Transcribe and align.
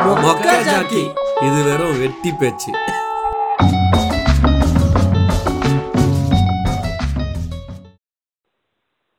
மொக்கா 0.00 0.52
Jackie 0.66 1.00
இது 1.46 1.58
வெறும் 1.64 1.98
வெட்டி 2.00 2.30
பேச்சு. 2.40 2.70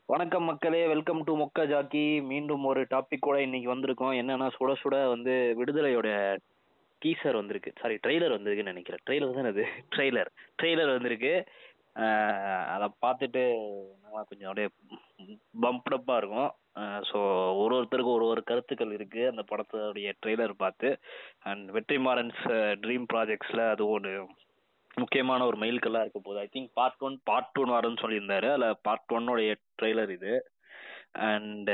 வணக்கம் 0.05 0.43
மக்களே 0.43 0.87
வெல்கம் 0.87 1.23
டு 1.23 1.37
மொக்க 1.41 1.67
ஜாக்கி 1.67 2.21
மீண்டும் 2.21 2.65
ஒரு 2.65 2.81
டாபிக் 2.81 3.25
கூட 3.27 3.41
இன்னைக்கு 3.41 3.75
வந்திருக்கோம். 3.75 4.17
என்னன்னா 4.21 4.49
சுட 4.57 4.73
சுட 4.83 5.07
வந்து 5.07 5.55
விடுதலையோட 5.59 6.37
டீசர் 7.05 7.33
வந்திருக்கு. 7.33 7.73
சாரி 7.81 7.99
ட்ரெய்லர் 8.07 8.35
வந்திருக்குன்னு 8.37 8.73
நினைக்கிறேன். 8.73 9.03
ட்ரெய்லர் 9.09 9.35
தானே 9.35 9.47
அது? 9.47 9.65
ட்ரெய்லர் 9.95 10.29
ட்ரெய்லர் 10.61 10.93
வந்திருக்கு. 10.93 11.47
அதை 12.73 12.87
பார்த்துட்டு 13.05 13.41
நல்லா 14.03 14.21
கொஞ்சம் 14.29 14.49
அப்படியே 14.49 14.69
பம்ப்டப்பாக 15.65 16.19
இருக்கும். 16.21 16.51
ஸோ 17.09 17.17
ஒரு 17.61 17.73
ஒருத்தருக்கும் 17.77 18.17
ஒரு 18.19 18.25
ஒரு 18.25 18.41
கருத்துக்கள் 18.43 18.95
இருக்குது 18.97 19.29
அந்த 19.31 19.41
படத்துடைய 19.51 20.11
ட்ரெய்லர் 20.21 20.53
பார்த்து 20.63 20.89
அண்ட் 21.49 21.67
வெற்றிமாறன்ஸ் 21.75 22.41
ட்ரீம் 22.85 23.05
ப்ராஜெக்ட்ஸில் 23.13 23.63
அது 23.73 23.85
ஒரு 23.87 24.13
முக்கியமான 24.97 25.45
ஒரு 25.49 25.57
மைல்கல்லாக 25.57 26.05
இருக்க 26.05 26.19
போகுது 26.19 26.41
I 26.45 26.49
think 26.55 26.71
part 26.79 27.03
one 27.07 27.15
part 27.29 27.53
டூன்னு 27.55 27.75
வரும்னு 27.77 28.03
சொல்லியிருந்தாரு. 28.03 28.47
அதில் 28.55 28.81
பார்ட் 28.87 29.15
ஒன்னுடைய 29.17 29.51
ட்ரெய்லர் 29.81 30.11
இது. 30.17 30.33
And 31.15 31.69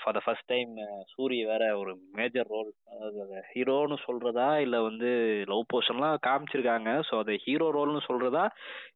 for 0.00 0.14
the 0.14 0.20
first 0.24 0.46
time 0.46 0.72
Suriya 1.14 1.46
வேற 1.46 1.76
ஒரு 1.78 1.92
மேஜர் 2.12 2.46
ரோல் 2.46 2.70
அதாவது 2.90 3.42
ஹீரோன்னு 3.52 3.96
சொல்றதா? 4.06 4.48
இல்லை 4.56 4.80
வந்து 4.80 5.10
லவ் 5.46 5.70
போர்ஷன்லாம் 5.72 6.16
காமிச்சிருக்காங்க. 6.26 6.90
ஸோ 7.10 7.18
அதை 7.18 7.36
ஹீரோ 7.36 7.68
ரோல்னு 7.70 8.02
சொல்றதா? 8.08 8.44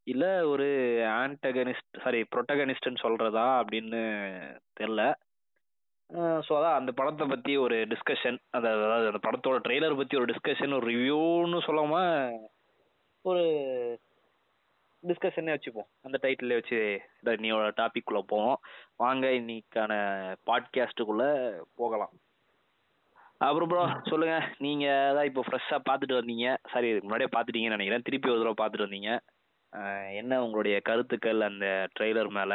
இல்லை 0.05 0.33
ஒரு 0.43 0.69
ஆன்டகனிஸ்ட் 1.23 2.02
சாரி 2.02 2.21
ப்ரொட்டகனிஸ்ட்னு 2.34 3.05
சொல்றதா? 3.07 3.47
அப்படின்னு 3.62 4.02
தெரில. 4.80 5.12
ஸோ 6.46 6.52
அதான் 6.59 6.79
அந்த 6.80 6.93
படத்தை 6.93 7.24
பற்றி 7.27 7.57
ஒரு 7.57 7.77
டிஸ்கஷன் 7.87 8.38
அதாவது 8.51 9.09
அந்த 9.09 9.21
படத்தோட 9.27 9.57
ட்ரெய்லர் 9.66 9.96
பற்றி 9.96 10.16
ஒரு 10.16 10.29
டிஸ்கஷன் 10.33 10.77
ஒரு 10.77 10.87
ரிவ்யூன்னு 10.87 11.59
சொல்லாம 11.66 11.96
ஒரு 13.24 13.43
டிஸ்கஷனே 15.07 15.54
வச்சுப்போம். 15.54 15.88
அந்த 16.07 16.16
டைட்டிலே 16.23 16.59
வச்சு 16.60 16.79
நீயோட 17.45 17.66
டாபிக்குள்ளே 17.80 18.23
போவோம். 18.32 18.59
வாங்க 19.02 19.27
இன்னைக்கான 19.41 19.93
பாட்காஸ்ட்டுக்குள்ள 20.49 21.24
போகலாம். 21.74 22.13
அப்புறம் 23.46 23.69
ப்ரோ 23.71 23.82
சொல்லுங்க. 24.10 24.37
நீங்க 24.59 24.87
தான் 25.16 25.29
இப்போ 25.29 25.43
ஃப்ரெஷ்ஷாக 25.46 25.87
பார்த்துட்டு 25.88 26.19
வந்தீங்க. 26.21 26.46
சாரி 26.71 26.88
இதுக்கு 26.88 27.09
முன்னாடியே 27.09 27.32
பார்த்துட்டீங்கன்னு 27.35 27.76
நினைக்கிறேன். 27.76 28.07
திருப்பி 28.07 28.30
ஒரு 28.30 28.41
தடவை 28.41 28.57
பார்த்துட்டு 28.60 28.87
வந்தீங்க. 28.87 29.13
என்ன 30.21 30.43
உங்களுடைய 30.45 30.76
கருத்துக்கள் 30.80 31.41
அந்த 31.49 31.66
ட்ரெய்லர் 31.96 32.30
மேல? 32.38 32.52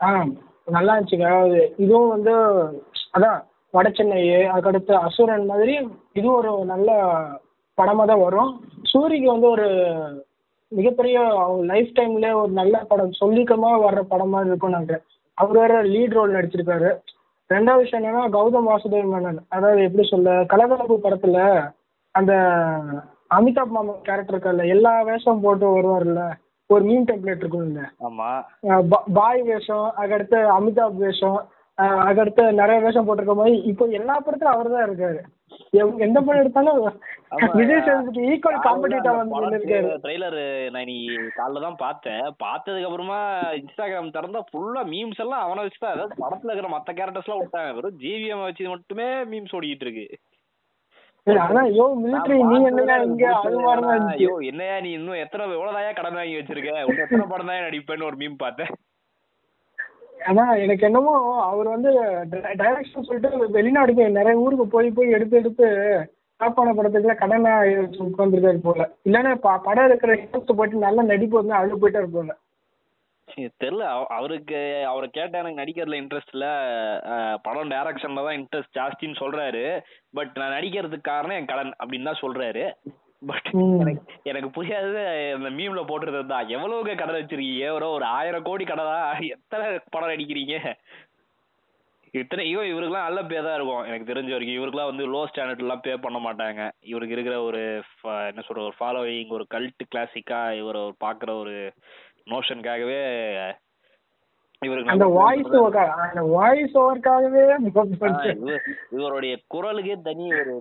ஆ 0.00 0.08
நல்லா 0.76 0.94
இருந்துச்சுங்க. 0.94 1.28
அது 1.44 1.58
இதுவும் 1.84 2.12
வந்து 2.14 2.34
அதான் 3.16 3.40
வட 3.76 3.88
சென்னை 3.90 4.20
அதுக்கடுத்து 4.52 4.92
அசுரன் 5.06 5.50
மாதிரி 5.52 5.74
இதுவும் 6.18 6.38
ஒரு 6.40 6.52
நல்ல 6.72 6.90
படமாக 7.78 8.06
தான் 8.06 8.20
வரும். 8.20 8.50
சூரிக்கு 8.84 9.26
வந்து 9.26 9.48
ஒரு 9.48 9.66
மிகப்பெரிய 10.72 11.16
அவங்க 11.38 11.64
லைஃப் 11.64 11.90
டைம்ல 11.96 12.32
ஒரு 12.34 12.52
நல்ல 12.52 12.84
படம் 12.84 13.12
சொல்லிக்கமாக 13.12 13.82
வர்ற 13.84 14.00
படமாக 14.04 14.46
இருக்கும்னு 14.46 14.76
நினைக்கிறேன். 14.76 15.04
அவர் 15.38 15.58
வேற 15.58 15.82
லீட் 15.84 16.10
ரோல் 16.10 16.34
நடிச்சிருக்காரு. 16.34 16.90
ரெண்டாவது 17.50 17.78
விஷயம் 17.78 18.04
என்னன்னா 18.04 18.28
கௌதம் 18.32 18.68
வாசுதேவ் 18.68 19.10
மேனன் 19.10 19.40
அதாவது 19.48 19.82
எப்படி 19.82 20.08
சொல்ல 20.08 20.44
கலகலப்பு 20.44 20.96
படத்துல 20.98 21.38
அந்த 22.14 22.32
அமிதாப் 23.30 23.66
மாமா 23.68 23.92
கேரக்டர் 24.02 24.34
இருக்கார்ல 24.34 24.68
எல்லா 24.68 25.02
வேஷம் 25.02 25.40
போட்டு 25.40 25.66
வருவார்ல 25.70 26.22
ஒரு 26.70 26.84
மீன் 26.84 27.04
டெம்ப்ளேட் 27.04 27.44
அஹ் 28.66 28.84
பா- 28.90 29.06
பாய் 29.14 29.42
வேஷம் 29.42 29.86
அதுக்கடுத்து 29.96 30.38
அமிதாப் 30.54 30.96
வேஷம் 30.96 31.38
அதுக்கடுத்து 32.02 32.52
நிறைய 32.52 32.80
வேஷம் 32.80 33.06
போட்டிருக்க 33.06 33.34
மாதிரி 33.34 33.56
இப்போ 33.70 33.84
எல்லா 33.92 34.16
படத்துலயும் 34.18 34.54
அவர் 34.54 34.70
தான் 34.70 34.86
இருக்காரு. 34.86 35.20
எந்த 36.04 36.18
படம் 36.20 36.40
எடுத்தாலும் 36.42 36.76
ஆமா. 37.34 37.46
விஜய் 37.58 37.82
சேதுபதி 37.86 38.20
ஈக்குவல் 38.32 38.64
காம்படிட்டா 38.66 39.12
வந்து 39.14 39.38
நின்னுருக்காரு 39.44 39.90
ட்ரெய்லர் 40.04 40.36
நான் 40.74 40.88
நீ 40.90 40.96
காலைல 41.38 41.62
தான் 41.64 41.78
பார்த்தேன். 41.82 42.22
பார்த்ததுக்கு 42.44 42.88
அப்புறமா 42.88 43.18
இன்ஸ்டாகிராம் 43.60 44.14
திறந்தா 44.16 44.42
ஃபுல்லா 44.50 44.82
மீம்ஸ் 44.92 45.22
எல்லாம் 45.24 45.44
அவனை 45.46 45.64
வச்சு 45.64 45.82
தான் 45.82 45.94
அதாவது 45.94 46.20
படத்துல 46.22 46.52
இருக்கிற 46.52 46.70
மத்த 46.74 46.94
கேரக்டர்ஸ் 46.98 47.28
எல்லாம் 47.28 47.42
விட்டாங்க. 47.42 47.72
வெறும் 47.78 47.98
ஜிவிஎம் 48.04 48.46
வச்சு 48.46 48.72
மட்டுமே 48.74 49.08
மீம்ஸ் 49.32 49.56
ஓடிக்கிட்டு 49.58 49.86
இருக்கு. 49.88 50.06
ஆனா 51.26 51.60
யோ 51.76 51.84
மிலிட்டரி 52.00 52.38
நீ 52.48 52.56
எனக்கு 52.70 52.96
இங்க 53.10 53.26
என்னையா 54.50 54.74
நீ 54.86 54.90
இன்னும் 54.98 55.22
எத்தனை 55.24 55.44
எவ்வளவுதாயா 55.56 55.92
கடன் 55.98 56.18
வாங்கி 56.18 56.38
வச்சிருக்க? 56.38 56.72
எத்தனை 57.04 57.26
படம் 57.26 57.50
தான் 57.50 57.66
நடிப்பேன்னு 57.66 58.08
ஒரு 58.10 58.18
மீம் 58.22 58.42
பார்த்தேன். 58.42 58.72
ஆனா 60.26 60.54
எனக்கு 60.54 60.84
என்னமோ 60.84 61.42
அவர் 61.42 61.68
வந்து 61.68 62.00
டைரக்ஷன் 62.30 63.02
சொல்லிட்டு 63.02 63.48
வெளிநாடுக்கு 63.48 64.10
நிறைய 64.10 64.38
ஊருக்கு 64.38 64.66
போய் 64.66 64.90
போய் 64.90 65.10
எடுத்து 65.10 65.36
எடுத்து 65.36 65.66
காப்பான 66.36 66.72
படத்துக்குள்ள 66.72 67.14
கடனை 67.14 67.52
உட்காந்துருக்காரு 67.52 68.58
போல. 68.62 68.88
இல்லைன்னா 69.04 69.34
ப- 69.34 69.58
படம் 69.58 69.86
இருக்கிற 69.86 70.14
இன்ட்ரெஸ்ட் 70.14 70.52
போட்டு 70.52 70.76
நல்லா 70.76 71.02
நடிப்பு 71.02 71.36
வந்து 71.36 71.52
அழுது 71.52 71.88
போயிட்டாரு 71.88 72.06
போல. 72.12 72.36
சரி, 73.26 73.50
தெரியல. 73.64 74.04
அவருக்கு 74.04 74.84
அவரை 74.86 75.08
கேட்டால் 75.12 75.46
எனக்கு 75.46 75.62
நடிக்கிறதுல 75.62 75.98
இன்ட்ரெஸ்ட் 75.98 76.32
இல்ல. 76.32 76.46
படம் 77.42 77.70
டைரக்ஷன்ல 77.70 78.14
தான் 78.14 78.36
இன்ட்ரெஸ்ட் 78.36 78.78
ஜாஸ்தின்னு 78.78 79.20
சொல்றாரு. 79.20 79.80
பட் 80.12 80.30
நான் 80.34 80.52
நடிக்கிறதுக்கு 80.52 81.00
காரணம் 81.00 81.36
என் 81.36 81.46
கடன் 81.46 81.74
அப்படின்னு 81.84 82.04
தான் 82.04 82.22
சொல்றாரு. 82.22 82.72
பட். 83.30 83.48
எனக்கு 83.82 84.02
எனக்கு 84.30 84.48
புரியாதது 84.56 85.02
அந்த 85.36 85.50
மீம்ல 85.58 85.82
போட்டுருந்தது 85.88 86.28
தான். 86.32 86.52
எவ்வளவுக்கு 86.56 86.94
கடன் 87.00 87.18
வச்சிருக்கீங்க? 87.20 87.66
ஒரு 87.78 87.86
ஒரு 87.96 88.06
ஆயிரம் 88.18 88.46
கோடி 88.48 88.64
கடனா 88.64 88.94
எத்தனை 89.36 89.66
படம் 89.94 90.12
நடிக்கிறீங்க? 90.12 90.56
இத்தனை 92.14 92.42
இவன் 92.50 92.70
இவருக்குலாம் 92.72 93.06
நல்ல 93.08 93.20
பே 93.30 93.38
தான் 93.42 93.56
இருக்கும். 93.58 93.84
எனக்கு 93.88 94.10
தெரிஞ்ச 94.10 94.30
வரைக்கும் 94.32 94.58
இவருக்குலாம் 94.58 94.90
வந்து 94.90 95.04
லோ 95.14 95.22
ஸ்டாண்டர்ட் 95.30 95.62
எல்லாம் 95.64 95.82
பே 95.86 95.94
பண்ண 96.04 96.18
மாட்டாங்க. 96.26 96.62
இவருக்கு 96.90 97.16
இருக்கிற 97.16 97.36
ஒரு 97.42 97.62
என்ன 98.30 98.44
சொல்ற 98.48 98.62
ஒரு 98.68 98.76
ஃபாலோவிங் 98.80 99.34
ஒரு 99.38 99.46
கல்ட் 99.54 99.84
கிளாசிக்கா 99.94 100.40
இவர் 100.60 100.80
பாக்குற 101.06 101.32
ஒரு 101.42 101.54
நோஷனுக்காகவே 102.32 103.00
அந்த 104.92 105.06
வாய்ஸ். 105.18 105.50
அந்த 106.06 106.22
வாய்ஸ் 106.36 106.76
ஓவருக்காகவே 106.82 107.42
இவருடைய 108.96 109.34
குரலுக்கே 109.54 109.96
தனி 110.08 110.26
ஒரு 110.40 110.54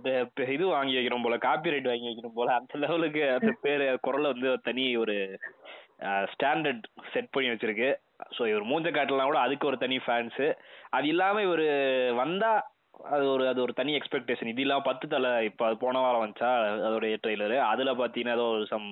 இது 0.56 0.66
வாங்கி 0.74 0.98
வைக்கிறோம் 0.98 1.26
போல 1.28 1.38
காப்பிரைட் 1.48 1.92
வாங்கி 1.92 2.10
வைக்கிறோம் 2.10 2.38
போல. 2.40 2.50
அந்த 2.60 2.74
லெவலுக்கு 2.84 3.24
அந்த 3.38 3.54
பேரு 3.66 3.88
குரலை 4.08 4.28
வந்து 4.34 4.52
தனி 4.70 4.86
ஒரு 5.04 5.16
ஸ்டாண்டர்ட் 6.34 6.86
செட் 7.14 7.34
பண்ணி 7.34 7.52
வச்சிருக்கு. 7.52 7.90
ஸோ 8.36 8.42
இவர் 8.52 8.70
மூஞ்ச 8.70 8.88
காட்டலாம் 8.92 9.32
கூட 9.32 9.42
அதுக்கு 9.46 9.70
ஒரு 9.72 9.78
தனி 9.84 9.98
ஃபேன்ஸ் 10.06 10.44
அது 10.98 11.08
இல்லாம 11.14 11.42
இவர் 11.48 11.66
வந்தா 12.22 12.52
அது 13.14 13.24
ஒரு 13.34 13.44
அது 13.52 13.60
ஒரு 13.62 13.74
தனி 13.78 13.92
எக்ஸ்பெக்டேஷன் 13.98 14.50
இது 14.52 14.62
இல்லாம 14.64 14.84
பத்து 14.88 15.06
தலை 15.14 15.32
இப்போ 15.48 15.64
அது 15.68 15.76
போன 15.84 16.02
வாரம் 16.02 16.24
வந்துச்சா 16.24 16.52
அதோடைய 16.88 17.16
ட்ரெய்லரு 17.24 17.58
அதுல 17.70 17.94
பாத்தீங்கன்னா 18.02 18.36
ஏதோ 18.38 18.46
ஒரு 18.56 18.66
சம் 18.74 18.88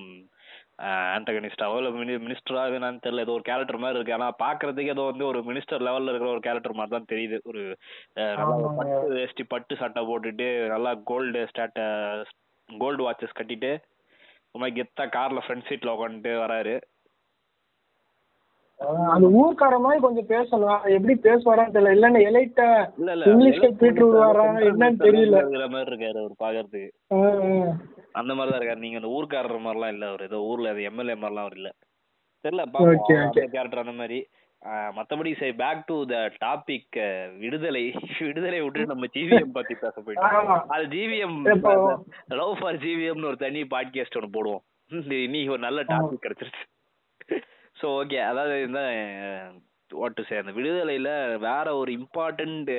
ஆண்டகனிஸ்டாவோ 1.15 1.75
இல்லை 1.79 1.91
மினி 1.97 2.13
மினிஸ்டரா 2.25 2.61
என்னன்னு 2.77 3.03
தெரியல. 3.05 3.25
ஏதோ 3.25 3.35
ஒரு 3.37 3.45
கேரக்டர் 3.49 3.81
மாதிரி 3.83 3.97
இருக்கு. 3.97 4.15
ஆனா 4.17 4.27
பாக்குறதுக்கு 4.43 4.93
ஏதோ 4.95 5.05
வந்து 5.11 5.25
ஒரு 5.31 5.39
மினிஸ்டர் 5.49 5.85
லெவல்ல 5.87 6.11
இருக்கிற 6.11 6.31
ஒரு 6.35 6.43
கேரக்டர் 6.47 6.77
மாதிரி 6.79 6.95
தான் 6.95 7.11
தெரியுது. 7.13 7.39
ஒரு 7.51 7.63
நல்லா. 8.41 8.69
பட்டு 8.79 9.15
வேஷ்டி 9.17 9.45
பட்டு 9.53 9.79
சட்டை 9.81 10.03
போட்டுட்டு 10.09 10.47
நல்லா 10.73 10.93
கோல்டு 11.11 11.41
ஸ்டாட்ட 11.51 11.81
கோல்டு 12.69 13.05
வாட்சஸ் 13.07 13.37
கட்டிட்டு 13.39 13.71
ரொம்ப 14.55 14.67
கெத்தா 14.77 15.03
கார்ல 15.17 15.43
ஃப்ரண்ட் 15.43 15.67
சீட்ல 15.69 15.93
உட்காந்துட்டு 15.95 16.33
வராரு. 16.45 16.75
அந்த 19.13 19.27
ஊர்க்கார 19.39 19.75
மாதிரி 19.83 19.99
கொஞ்சம் 20.05 20.29
பேசணும். 20.31 20.77
அது 20.77 20.95
எப்படி 20.97 21.15
பேசுவாரான்னு 21.25 21.73
தெரியல. 21.75 21.95
இல்லன்னா 21.97 22.21
எலைட்ட 22.29 22.61
இங்கிலீஷ்ல 23.31 23.67
பீட்டு 23.81 24.05
விடுவாரா? 24.05 24.45
என்னன்னு 24.69 25.03
தெரியல. 25.07 25.67
மாதிரி 25.75 25.91
இருக்காரு 25.91 26.17
அவர் 26.23 26.41
பாக்குறதுக்கு. 26.43 26.89
அந்த 28.19 28.31
மாதிரி 28.35 28.51
தான் 28.51 28.59
இருக்காரு. 28.61 28.83
நீங்க 28.85 28.99
அந்த 29.01 29.11
ஊர்க்காரர் 29.17 29.65
மாதிரிலாம் 29.65 29.93
இல்ல 29.95 30.05
அவர். 30.11 30.23
ஏதோ 30.29 30.39
ஊர்ல 30.51 30.73
அது 30.73 30.81
எம்எல்ஏ 30.89 31.15
மாதிரிலாம் 31.23 31.47
அவர் 31.47 31.57
இல்ல. 31.61 31.71
தெரியல 32.45 32.63
கேரக்டர் 33.55 33.83
அந்த 33.83 33.95
மாதிரி. 34.01 34.19
மத்தபடி 34.97 35.31
சரி 35.39 35.53
பேக் 35.61 35.79
டு 35.89 35.95
த 36.11 36.17
டாபிக் 36.43 36.97
விடுதலை. 37.43 37.83
விடுதலை 38.27 38.59
விட்டு 38.63 38.91
நம்ம 38.91 39.07
ஜிவிஎம் 39.15 39.55
பத்தி 39.55 39.73
பேச 39.83 39.95
போயிட்டோம். 40.01 40.51
அது 40.75 40.85
ஜிவிஎம் 40.95 41.37
லவ் 42.41 42.53
ஃபார் 42.59 42.79
ஜிவிஎம்னு 42.85 43.29
ஒரு 43.31 43.39
தனி 43.45 43.63
பாட்காஸ்ட் 43.73 44.17
ஒன்று 44.19 44.35
போடுவோம். 44.37 44.63
இன்னைக்கு 45.25 45.55
ஒரு 45.55 45.63
நல்ல 45.67 45.81
டாபிக் 45.91 46.23
கிடைச்சிருச்சு. 46.25 46.63
ஸோ 47.81 47.87
ஓகே 47.99 48.19
அதாவது 48.29 48.55
இந்த 48.67 48.81
வாட் 49.91 50.17
டு 50.17 50.23
சே 50.27 50.35
அந்த 50.41 50.51
விடுதலையில 50.57 51.09
வேற 51.45 51.67
ஒரு 51.79 51.91
இம்பார்ட்டன்ட் 51.99 52.69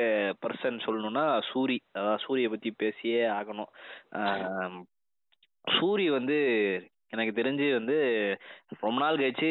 பர்சன் 0.45 0.79
சொல்லணும்னா 0.85 1.25
சூரி. 1.51 1.79
அதாவது 1.97 2.23
சூரிய 2.27 2.49
பத்தி 2.53 2.71
பேசியே 2.83 3.23
ஆகணும். 3.39 3.71
சூரி 5.65 6.07
வந்து 6.19 6.37
எனக்கு 7.15 7.33
தெரிஞ்சு 7.39 7.67
வந்து 7.79 7.97
ரொம்ப 8.85 8.99
நாள் 9.05 9.21
கழிச்சு 9.23 9.51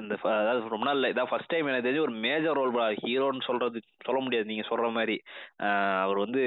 இந்த 0.00 0.14
அதாவது 0.36 0.72
ரொம்ப 0.72 0.86
நாள் 0.86 0.98
இல்ல, 0.98 1.08
இதான் 1.12 1.28
ஃபர்ஸ்ட் 1.30 1.50
டைம் 1.52 1.68
எனக்கு 1.70 1.86
தெரிஞ்சு 1.86 2.06
ஒரு 2.06 2.14
மேஜர் 2.24 2.58
ரோல் 2.58 2.72
ஹீரோன்னு 3.02 3.46
சொல்றது 3.48 3.78
சொல்ல 4.06 4.20
முடியாது 4.24 4.50
நீங்க 4.50 4.64
சொல்ற 4.70 4.86
மாதிரி. 4.96 5.16
அவர் 6.04 6.18
வந்து 6.24 6.42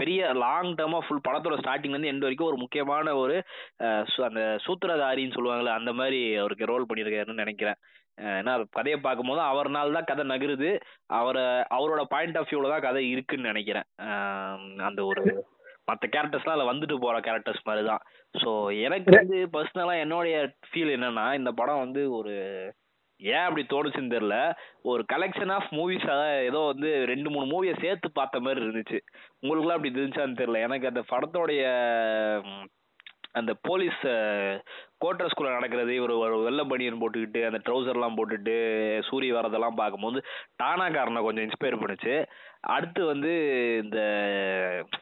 பெரிய 0.00 0.28
லாங் 0.42 0.70
டேர்மாக 0.78 1.04
ஃபுல் 1.06 1.24
படத்தோட 1.26 1.56
ஸ்டார்டிங்லேருந்து 1.60 2.10
எண்ட் 2.12 2.26
வரைக்கும் 2.26 2.50
ஒரு 2.50 2.58
முக்கியமான 2.62 3.14
ஒரு 3.22 3.36
அந்த 4.28 4.42
சூத்திரதாரின்னு 4.66 5.36
சொல்லுவாங்கல்ல 5.36 5.78
அந்த 5.80 5.92
மாதிரி 6.00 6.20
அவருக்கு 6.42 6.70
ரோல் 6.72 6.88
பண்ணியிருக்காருன்னு 6.90 7.42
நினைக்கிறேன். 7.44 7.78
ஏன்னா 8.38 8.54
கதையை 8.78 8.98
பார்க்கும்போது 9.04 9.42
அவர்னால 9.50 9.94
தான் 9.96 10.08
கதை 10.10 10.24
நகருது 10.32 10.70
அவரை 11.20 11.44
அவரோட 11.76 12.02
பாயிண்ட் 12.14 12.38
ஆஃப் 12.40 12.50
வியூவில் 12.50 12.74
தான் 12.74 12.86
கதை 12.88 13.02
இருக்குன்னு 13.14 13.50
நினைக்கிறேன். 13.52 13.86
அந்த 14.88 15.00
ஒரு 15.10 15.24
மற்ற 15.90 16.06
கேரக்டர்ஸ்லாம் 16.08 16.56
அதில் 16.56 16.70
வந்துட்டு 16.70 16.96
போகிற 16.98 17.20
கேரக்டர்ஸ் 17.20 17.64
மாதிரி 17.64 17.84
தான் 17.86 18.02
ஸோ 18.34 18.50
எனக்கு 18.80 19.10
வந்து 19.16 19.38
பர்சனலாக 19.54 20.02
என்னுடைய 20.02 20.36
ஃபீல் 20.66 20.94
என்னன்னா 20.96 21.26
இந்த 21.34 21.52
படம் 21.52 21.82
வந்து 21.84 22.02
ஒரு 22.10 22.34
ஏன் 23.20 23.46
அப்படி 23.46 23.62
தோணுச்சுன்னு 23.66 24.14
தெரில 24.14 24.36
ஒரு 24.82 25.02
கலெக்ஷன் 25.12 25.52
ஆஃப் 25.52 25.70
மூவிஸ் 25.72 26.06
ஏதோ 26.46 26.60
வந்து 26.68 26.90
ரெண்டு 27.04 27.28
மூணு 27.30 27.46
மூவியை 27.46 27.74
சேர்த்து 27.80 28.08
பார்த்த 28.10 28.40
மாதிரி 28.40 28.60
இருந்துச்சு. 28.64 28.98
உங்களுக்குலாம் 29.42 29.78
அப்படி 29.78 29.92
இருந்துச்சான்னு 29.92 30.40
தெரில 30.40 30.62
எனக்கு 30.66 30.88
அந்த 30.88 31.02
படத்தோடைய 31.10 31.64
அந்த 33.32 33.52
போலீஸ் 33.62 34.00
கோட்ரஸ்குள்ள 35.04 35.50
நடக்கிறது 35.50 35.94
இவர் 35.94 36.10
ஒரு 36.10 36.42
வெள்ளை 36.42 36.64
பனியன் 36.64 37.00
போட்டுக்கிட்டு 37.00 37.44
அந்த 37.44 37.60
ட்ரௌசர்லாம் 37.64 38.16
போட்டுட்டு 38.16 38.54
சூரிய 39.02 39.34
வரதெல்லாம் 39.34 39.76
பார்க்கும்போது 39.76 40.22
டானாக்காரனை 40.62 41.22
கொஞ்சம் 41.22 41.48
இன்ஸ்பயர் 41.48 41.82
பண்ணுச்சு. 41.82 42.14
அடுத்து 42.60 43.04
வந்து 43.04 43.30
இந்த 43.82 44.00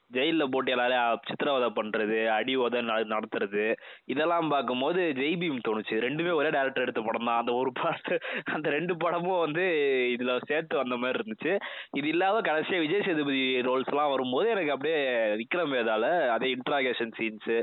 ஜெயிலில் 0.06 0.50
போட்டு 0.50 0.70
எல்லாரையும் 0.70 1.20
சித்திரவதை 1.28 1.72
பண்ணுறது 1.74 2.26
அடி 2.26 2.56
உதை 2.56 2.82
நட- 2.82 3.16
நடத்துறது 3.16 3.76
இதெல்லாம் 4.04 4.48
பார்க்கும்போது 4.48 5.12
ஜெய்பீம் 5.16 5.58
தோணுச்சு. 5.68 5.96
ரெண்டுமே 5.96 6.34
ஒரே 6.34 6.48
டேரக்டர் 6.48 6.80
எடுத்த 6.80 7.00
படம் 7.00 7.24
தான். 7.24 7.38
அந்த 7.38 7.52
ஒரு 7.52 7.72
பாட்டு 7.72 8.18
அந்த 8.44 8.70
ரெண்டு 8.70 8.96
படமும் 8.96 9.38
வந்து 9.38 9.64
இதில் 10.12 10.40
சேர்த்து 10.46 10.76
வந்த 10.76 10.96
மாதிரி 10.96 11.18
இருந்துச்சு. 11.18 11.58
இது 11.96 12.08
இல்லாத 12.08 12.40
கடைசியாக 12.40 12.84
விஜய் 12.86 13.02
சேதுபதி 13.04 13.60
ரோல்ஸ்லாம் 13.60 14.10
வரும்போது 14.10 14.50
எனக்கு 14.50 14.70
அப்படியே 14.70 15.00
விக்ரம் 15.34 15.74
வேதால 15.74 16.28
அதே 16.28 16.54
இன்ட்ராகேஷன் 16.54 17.12
சீன்ஸு 17.18 17.56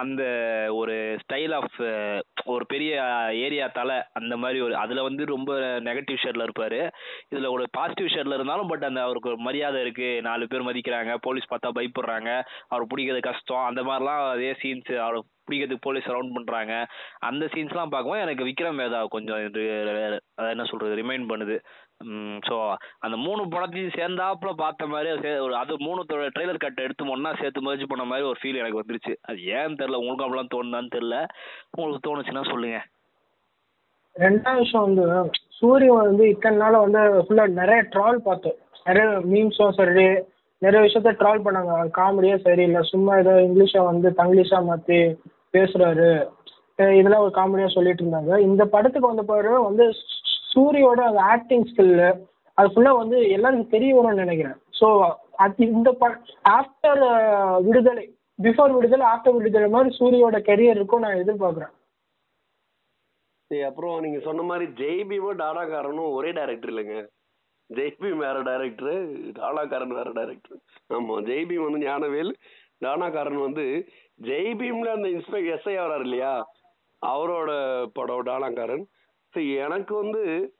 அந்த 0.00 0.22
ஒரு 0.80 0.94
ஸ்டைல் 1.22 1.54
ஆஃப் 1.58 1.76
ஒரு 2.52 2.64
பெரிய 2.66 2.92
ஏரியா 3.46 3.66
தலை 3.78 3.96
அந்த 4.12 4.34
மாதிரி 4.36 4.58
ஒரு 4.60 4.74
அதில் 4.76 5.06
வந்து 5.08 5.24
ரொம்ப 5.32 5.52
நெகட்டிவ் 5.88 6.22
ஷேர்டில் 6.22 6.46
இருப்பார். 6.46 6.80
இதில் 7.32 7.52
ஒரு 7.54 7.66
பாசிட்டிவ் 7.70 8.12
ஷேட்ல 8.14 8.38
இருந்தாலும் 8.38 8.70
பட் 8.72 8.88
அந்த 8.88 9.02
அவருக்கு 9.02 9.32
ஒரு 9.32 9.40
மரியாதை 9.48 9.78
இருக்குது 9.84 10.24
நாலு 10.28 10.50
பேர் 10.52 10.68
மதிக்கிறாங்க 10.70 11.14
போலீஸ் 11.28 11.50
பார்த்தா 11.52 11.76
பயப்படுறாங்க 11.78 12.32
அவர் 12.72 12.90
பிடிக்கிறது 12.92 13.28
கஷ்டம் 13.30 13.68
அந்த 13.70 13.82
மாதிரிலாம் 13.90 14.24
அதே 14.34 14.50
சீன்ஸ் 14.62 14.92
அவர் 15.06 15.18
பிடிக்கிறதுக்கு 15.48 15.86
போலீஸ் 15.86 16.06
ரவுண்ட் 16.12 16.34
பண்ணுறாங்க 16.36 16.74
அந்த 17.28 17.44
சீன்ஸ்லாம் 17.54 17.92
பார்க்கும்போது 17.94 18.24
எனக்கு 18.26 18.46
விக்ரம் 18.48 18.78
வேதா 18.82 19.00
கொஞ்சம் 19.14 19.40
இது 19.48 19.62
என்ன 20.52 20.64
சொல்கிறது 20.70 21.00
ரிமைண்ட் 21.00 21.26
பண்ணுது. 21.32 21.56
ஸோ 22.48 22.56
அந்த 22.98 23.16
மூணு 23.16 23.42
படத்தையும் 23.44 23.96
சேர்ந்தாப்புல 23.98 24.52
பார்த்த 24.56 24.86
மாதிரி 24.86 25.10
சே- 25.20 25.40
ஒரு 25.42 25.54
அது 25.56 25.74
மூணு 25.78 26.00
ட்ரெய்லர் 26.34 26.56
கட் 26.56 26.80
எடுத்து 26.80 27.10
ஒன்றா 27.10 27.34
சேர்த்து 27.40 27.60
merge 27.66 27.84
பண்ண 27.86 28.04
மாதிரி 28.04 28.26
ஒரு 28.28 28.38
ஃபீல் 28.40 28.60
எனக்கு 28.62 28.80
வந்துருச்சு. 28.80 29.12
அது 29.22 29.38
ஏன்னு 29.58 29.78
தெரியல 29.80 30.00
உங்களுக்கு 30.00 30.26
அப்படிலாம் 30.26 30.52
தோணுதான்னு 30.54 30.94
தெரில 30.96 31.16
உங்களுக்கு 31.70 32.04
தோணுச்சுன்னா 32.06 32.50
சொல்லுங்க. 32.50 32.80
ரெண்டாவது 34.16 34.58
விஷயம் 34.58 34.86
வந்து 34.86 35.04
சூரியன் 35.58 36.02
வந்து 36.02 36.28
இத்தனை 36.28 36.58
நாள் 36.58 36.82
வந்து 36.84 37.00
ஃபுல்லாக 37.26 37.58
நிறைய 37.60 37.80
ட்ரால் 37.94 38.24
பார்த்தோம். 38.26 38.58
நிறைய 38.86 39.06
மீம்ஸும் 39.32 39.76
சரி 39.78 40.06
நிறைய 40.62 40.80
விஷயத்த 40.86 41.10
ட்ரால் 41.20 41.44
பண்ணாங்க. 41.46 41.72
காமெடியே 41.98 42.36
சரியில்லை. 42.46 42.80
சும்மா 42.92 43.12
ஏதோ 43.22 43.32
இங்கிலீஷை 43.46 43.84
வந்து 43.84 44.08
தங்கிலீஷாக 44.20 44.68
மாற்றி 44.70 44.98
பேசுகிறாரு 45.54 46.08
இதெல்லாம் 46.98 47.24
ஒரு 47.24 47.32
காமெடியாக 47.34 47.74
சொல்லிட்டு 47.74 48.04
இருந்தாங்க. 48.04 48.38
இந்த 48.48 48.62
படத்துக்கு 48.74 49.10
வந்த 49.12 49.22
பிறகு 49.28 49.62
வந்து 49.62 49.84
சூரியோட 50.54 51.00
அந்த 51.10 51.22
ஆக்டிங் 51.34 51.66
ஸ்கில்லு 51.70 52.08
அது 52.58 52.68
ஃபுல்லாக 52.72 53.00
வந்து 53.02 53.16
எல்லாருக்கும் 53.36 53.74
தெரிய 53.76 53.92
வரும்னு 53.96 54.24
நினைக்கிறேன். 54.24 54.58
ஸோ 54.78 54.88
அது 55.44 55.66
இந்த 55.76 55.90
ப 56.00 56.04
ஆஃப்டர் 56.58 57.00
விடுதலை 57.66 58.04
பிஃபோர் 58.38 58.76
விடுதலை 58.76 59.04
ஆஃப்டர் 59.12 59.36
விடுதலை 59.38 59.68
மாதிரி 59.74 59.90
சூரியோட 59.98 60.38
கெரியர் 60.48 60.78
இருக்கும் 60.78 61.04
நான் 61.04 61.20
எதிர்பார்க்குறேன். 61.22 61.74
சரி 63.50 63.64
அப்புறம் 63.68 63.96
நீங்க 64.04 64.20
சொன்ன 64.28 64.44
மாதிரி 64.50 64.66
ஜெய்பீமும் 64.80 65.40
டாடாக்காரனும் 65.42 66.14
ஒரே 66.18 66.30
டைரக்டர் 66.38 66.72
இல்லைங்க. 66.72 66.96
ஜெய்பீம் 67.70 68.22
வேற 68.24 68.36
டைரக்டர் 68.48 68.96
டாடாக்காரன் 69.38 69.96
வேற 69.98 70.08
டைரக்டர் 70.18 70.58
ஆமா 70.96 71.16
ஜெய்பீம் 71.28 71.66
வந்து 71.66 71.84
ஞானவேல் 71.86 72.32
டானாக்காரன் 72.84 73.44
வந்து 73.46 73.64
ஜெய்பீம்ல 74.28 74.90
அந்த 74.96 75.08
இன்ஸ்பெக்டர் 75.16 75.54
எஸ்ஐ 75.56 75.74
ஆர் 75.84 76.04
இல்லையா? 76.06 76.32
அவரோட 77.02 77.50
படம் 77.96 78.26
டானாக்காரன் 78.28 78.84
சரி 79.34 79.52
எனக்கு 79.52 79.94
வந்து 79.94 80.54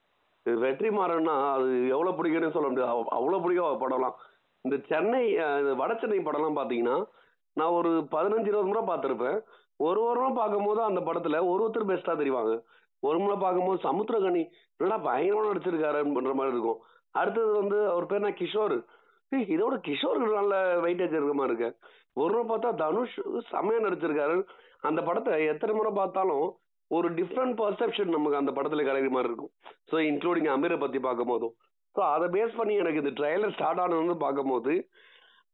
வெற்றிமாறன்னா 0.45 1.53
அது 1.53 1.89
எவ்வளவு 1.89 2.25
பிடிக்கும்னு 2.25 2.53
சொல்ல 2.53 2.69
முடியாது. 2.69 2.99
அவ்- 2.99 3.05
அவ்வளவு 3.05 3.43
பிடிக்கும் 3.43 3.67
அவர் 3.67 3.89
படம்லாம். 3.89 4.15
இந்த 4.61 4.77
சென்னை 4.87 5.31
இந்த 5.31 5.75
வட 5.77 5.95
சென்னை 5.95 6.19
படம்லாம் 6.19 6.57
பாத்தீங்கன்னா 6.57 7.05
நான் 7.53 7.69
ஒரு 7.69 7.89
பதினஞ்சு 8.11 8.47
இருபது 8.47 8.65
முறை 8.65 8.83
பார்த்துருப்பேன் 8.83 9.41
ஒரு 9.77 10.01
வாரம் 10.01 10.35
பார்க்கும்போது 10.35 10.83
அந்த 10.83 11.01
படத்துல 11.01 11.49
ஒரு 11.49 11.67
ஒருத்தர் 11.67 11.89
பெஸ்ட்டாக 11.89 12.19
தெரிவாங்க. 12.19 12.63
ஒரு 13.01 13.19
முறை 13.19 13.37
பார்க்கும்போது 13.37 13.89
சமுத்திரகனி 13.89 14.51
என்னடா 14.77 15.01
பயங்கரமாக 15.03 15.59
நடிச்சிருக்காருன்ற 15.59 16.35
மாதிரி 16.35 16.57
இருக்கும். 16.57 16.79
அடுத்தது 17.11 17.53
வந்து 17.53 17.89
அவர் 17.89 18.07
பேர் 18.07 18.21
நான் 18.21 18.35
கிஷோர். 18.35 18.85
ஏய், 19.29 19.57
இதோட 19.57 19.81
கிஷோர் 19.89 20.33
நல்ல 20.33 20.81
வெயிட்டேஜ் 20.81 21.13
இருக்க 21.13 21.35
மாதிரி 21.35 21.55
இருக்கு. 21.55 21.89
ஒரு 22.13 22.45
முறை 22.45 22.59
பார்த்தா 22.59 22.75
தனுஷ் 22.75 23.21
செமையா 23.21 23.83
நடிச்சிருக்காரு. 23.83 24.47
அந்த 24.81 25.03
படத்தை 25.03 25.45
எத்தனை 25.45 25.75
முறை 25.75 25.93
பார்த்தாலும் 25.95 26.57
ஒரு 26.91 27.09
டிஃப்ரெண்ட் 27.19 27.57
பர்செப்ஷன் 27.61 28.15
நமக்கு 28.17 28.41
அந்த 28.41 28.53
படத்துல 28.57 28.85
கிடைக்கிற 28.89 29.13
மாதிரி 29.17 29.31
இருக்கும். 29.31 29.53
ஸோ 29.91 29.97
இன்க்ளூடிங் 30.11 30.51
அமீரை 30.55 30.79
பத்தி 30.85 30.99
பார்க்கும் 30.99 31.33
போதும் 31.33 31.55
ஸோ 31.97 32.01
அதை 32.15 32.27
பேஸ் 32.37 32.59
பண்ணி 32.61 32.75
எனக்கு 32.83 33.03
இந்த 33.03 33.13
ட்ரெயிலர் 33.21 33.55
ஸ்டார்ட் 33.57 33.81
ஆனது 33.83 34.17
பார்க்கும்போது 34.25 34.75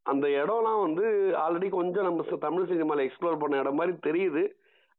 அந்த 0.06 0.26
இடம்லாம் 0.42 0.82
வந்து 0.86 1.06
ஆல்ரெடி 1.44 1.68
கொஞ்சம் 1.78 2.06
நம்ம 2.08 2.36
தமிழ் 2.46 2.70
சினிமாவில் 2.70 3.04
எக்ஸ்ப்ளோர் 3.06 3.40
பண்ண 3.42 3.56
இடம் 3.62 3.78
மாதிரி 3.80 3.92
தெரியுது. 4.08 4.42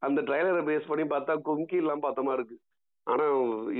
அந்த 0.01 0.19
ட்ரைலரை 0.27 0.61
பேஸ் 0.67 0.89
பண்ணி 0.89 1.05
பார்த்தா 1.13 1.33
கும்கி 1.47 1.77
எல்லாம் 1.83 2.03
பார்த்த 2.05 2.25
மாதிரி 2.27 2.41
இருக்கு. 2.41 2.57
ஆனா 3.07 3.25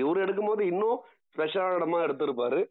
இவர் 0.02 0.24
எடுக்கும்போது 0.24 0.64
இன்னும் 0.72 0.98
ஸ்பெஷலான 1.36 1.78
இடமா 1.80 2.00
எடுத்திருப்பாரு. 2.06 2.62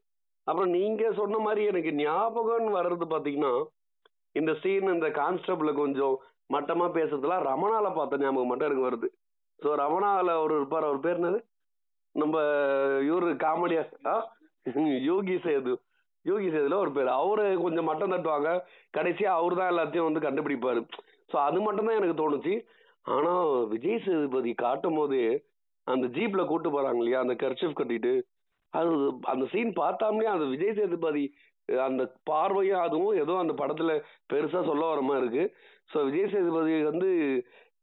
அப்புறம் 0.47 0.71
நீங்க 0.79 1.12
சொன்ன 1.21 1.38
மாதிரி 1.38 1.62
எனக்கு 1.73 1.91
ஞாபகம்னு 2.03 2.76
வர்றது 2.79 3.06
பாத்தீங்கன்னா 3.15 3.53
இந்த 4.41 4.53
சீன் 4.62 4.94
இந்த 4.97 5.09
கான்ஸ்டபிள 5.21 5.73
கொஞ்சம் 5.83 6.17
மட்டமா 6.55 6.87
பேசுறதுலாம் 6.99 7.47
ரமணால 7.50 7.94
பார்த்த 7.99 8.23
ஞாபகம் 8.25 8.50
மட்டும் 8.50 8.69
எனக்கு 8.69 8.88
வருது. 8.88 9.09
ஸோ 9.62 9.71
ரமணாவில் 9.75 10.31
அவர் 10.31 10.53
இருப்பார். 10.53 10.85
அவர் 10.85 11.01
பேர் 11.01 11.19
என்னது? 11.21 11.39
நம்ம 12.15 12.37
இவரு 13.09 13.31
காமெடியா 13.45 13.83
ஆ? 14.07 14.15
யோகி 15.03 15.37
சேது. 15.45 15.73
யோகி 16.25 16.49
சேதுல 16.49 16.77
ஒரு 16.77 16.93
பேர். 16.93 17.11
அவரு 17.19 17.45
கொஞ்சம் 17.62 17.85
மட்டம் 17.85 18.12
தட்டுவாங்க. 18.12 18.49
கடைசியா 18.99 19.31
அவர் 19.33 19.55
தான் 19.55 19.71
எல்லாத்தையும் 19.73 20.09
வந்து 20.09 20.25
கண்டுபிடிப்பாரு. 20.27 20.81
ஸோ 21.31 21.37
அது 21.39 21.59
மட்டும்தான் 21.61 21.99
எனக்கு 22.01 22.21
தோணுச்சு. 22.23 22.55
ஆனா 23.07 23.31
விஜய் 23.65 24.03
சேதுபதி 24.05 24.51
காட்டும் 24.55 24.95
போது 24.95 25.21
அந்த 25.87 26.07
ஜீப்ல 26.07 26.43
கூட்டு 26.47 26.69
போறாங்க 26.71 26.97
இல்லையா? 26.97 27.21
அந்த 27.21 27.35
கர்ச்சிஃப் 27.35 27.79
கட்டிட்டு. 27.79 28.12
அது 28.73 28.91
அந்த 29.23 29.45
சீன் 29.47 29.73
பார்த்தாமலே 29.75 30.29
அந்த 30.35 30.45
விஜய் 30.45 30.75
சேதுபதி 30.75 31.25
அந்த 31.69 32.03
பார்வையும் 32.25 32.81
அதுவும் 32.81 33.17
ஏதோ 33.17 33.33
அந்த 33.39 33.53
படத்துல 33.53 33.91
பெருசா 34.33 34.61
சொல்ல 34.64 34.85
வர 34.87 35.00
மாதிரி 35.00 35.25
இருக்கு. 35.25 35.45
ஸோ 35.93 35.99
விஜய் 36.05 36.33
சேதுபதி 36.33 36.83
வந்து 36.83 37.09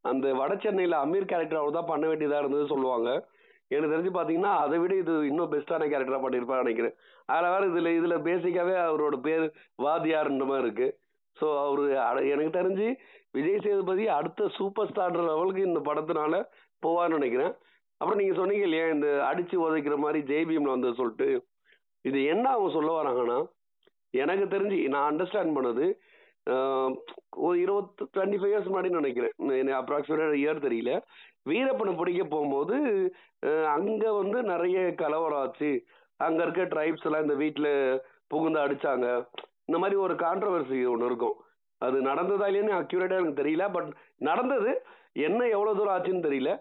அந்த 0.04 0.26
வட 0.40 0.52
சென்னையில் 0.64 0.96
அமீர் 1.04 1.30
கேரக்டர் 1.32 1.60
அவர் 1.60 1.76
தான் 1.78 1.90
பண்ண 1.90 2.04
வேண்டியதாக 2.10 2.42
இருந்தது 2.42 2.72
சொல்லுவாங்க. 2.72 3.08
எனக்கு 3.74 3.92
தெரிஞ்சு 3.94 4.12
பார்த்தீங்கன்னா 4.16 4.52
அதை 4.64 4.76
விட 4.82 4.92
இது 5.02 5.14
இன்னும் 5.30 5.50
பெஸ்ட்டான 5.54 5.88
கேரக்டராக 5.92 6.22
பண்ணியிருப்பான்னு 6.24 6.64
நினைக்கிறேன். 6.64 6.94
அதில் 7.32 7.52
வேறு 7.54 7.66
இதில் 7.72 7.96
இதில் 7.98 8.24
பேசிக்காகவே 8.28 8.76
அவரோட 8.88 9.16
பேர் 9.26 9.44
வாதியார்ன்ற 9.84 10.46
மாதிரி 10.50 10.64
இருக்குது 10.66 10.94
ஸோ 11.36 11.46
அவர் 11.64 12.30
எனக்கு 12.34 12.52
தெரிஞ்சு 12.58 12.86
விஜய் 13.36 13.62
சேதுபதி 13.64 14.04
அடுத்த 14.18 14.48
சூப்பர் 14.58 14.88
ஸ்டார் 14.90 15.18
லெவலுக்கு 15.28 15.68
இந்த 15.70 15.80
படத்தினால 15.88 16.40
போவான்னு 16.82 17.18
நினைக்கிறேன். 17.18 17.52
அப்புறம் 18.00 18.20
நீங்கள் 18.20 18.40
சொன்னீங்க 18.40 18.64
இல்லையா 18.68 18.86
இந்த 18.94 19.08
அடித்து 19.28 19.56
உதைக்கிற 19.64 19.96
மாதிரி 20.04 20.20
ஜேபிஎம்ல 20.30 20.74
வந்து 20.76 20.90
சொல்லிட்டு. 21.00 21.28
இது 22.04 22.18
என்ன 22.32 22.44
அவங்க 22.54 22.70
சொல்ல 22.76 22.90
வராங்கன்னா 22.98 23.38
எனக்கு 24.22 24.44
தெரிஞ்சு 24.54 24.76
நான் 24.94 25.08
அண்டர்ஸ்டாண்ட் 25.10 25.56
பண்ணது 25.56 25.86
ஒரு 27.46 27.56
இருபத்தி 27.64 28.04
டுவெண்ட்டி 28.14 28.38
ஃபைவ் 28.40 28.52
இயர்ஸ் 28.52 28.70
முன்னாடி 28.70 28.90
நினைக்கிறேன். 28.98 29.34
அப்ராக்சிமேட்டாக 29.80 30.38
இயர் 30.42 30.64
தெரியல. 30.66 30.92
வீரப்பனை 31.50 31.92
பிடிக்க 31.98 32.22
போகும்போது 32.34 32.76
அங்கே 33.76 34.10
வந்து 34.20 34.38
நிறைய 34.52 34.78
கலவரம் 35.02 35.42
ஆச்சு 35.42 35.70
அங்கே 36.26 36.42
இருக்க 36.44 36.62
ட்ரைப்ஸ் 36.72 37.06
எல்லாம் 37.08 37.24
இந்த 37.26 37.36
வீட்டில் 37.42 37.72
புகுந்து 38.32 38.58
அடித்தாங்க 38.62 39.06
இந்த 39.68 39.78
மாதிரி 39.82 39.96
ஒரு 40.06 40.14
கான்ட்ரவர்சி 40.24 40.78
ஒன்று 40.92 41.08
இருக்கும். 41.10 41.36
அது 41.86 41.96
நடந்ததா 42.10 42.46
இல்லையான்னு 42.50 42.78
அக்யூரேட்டாக 42.78 43.22
எனக்கு 43.22 43.40
தெரியல. 43.42 43.64
பட் 43.76 43.90
நடந்தது. 44.28 44.70
என்ன 45.26 45.40
எவ்வளோ 45.56 45.74
தூரம் 45.78 45.94
ஆச்சுன்னு 45.96 46.26
தெரியல. 46.28 46.52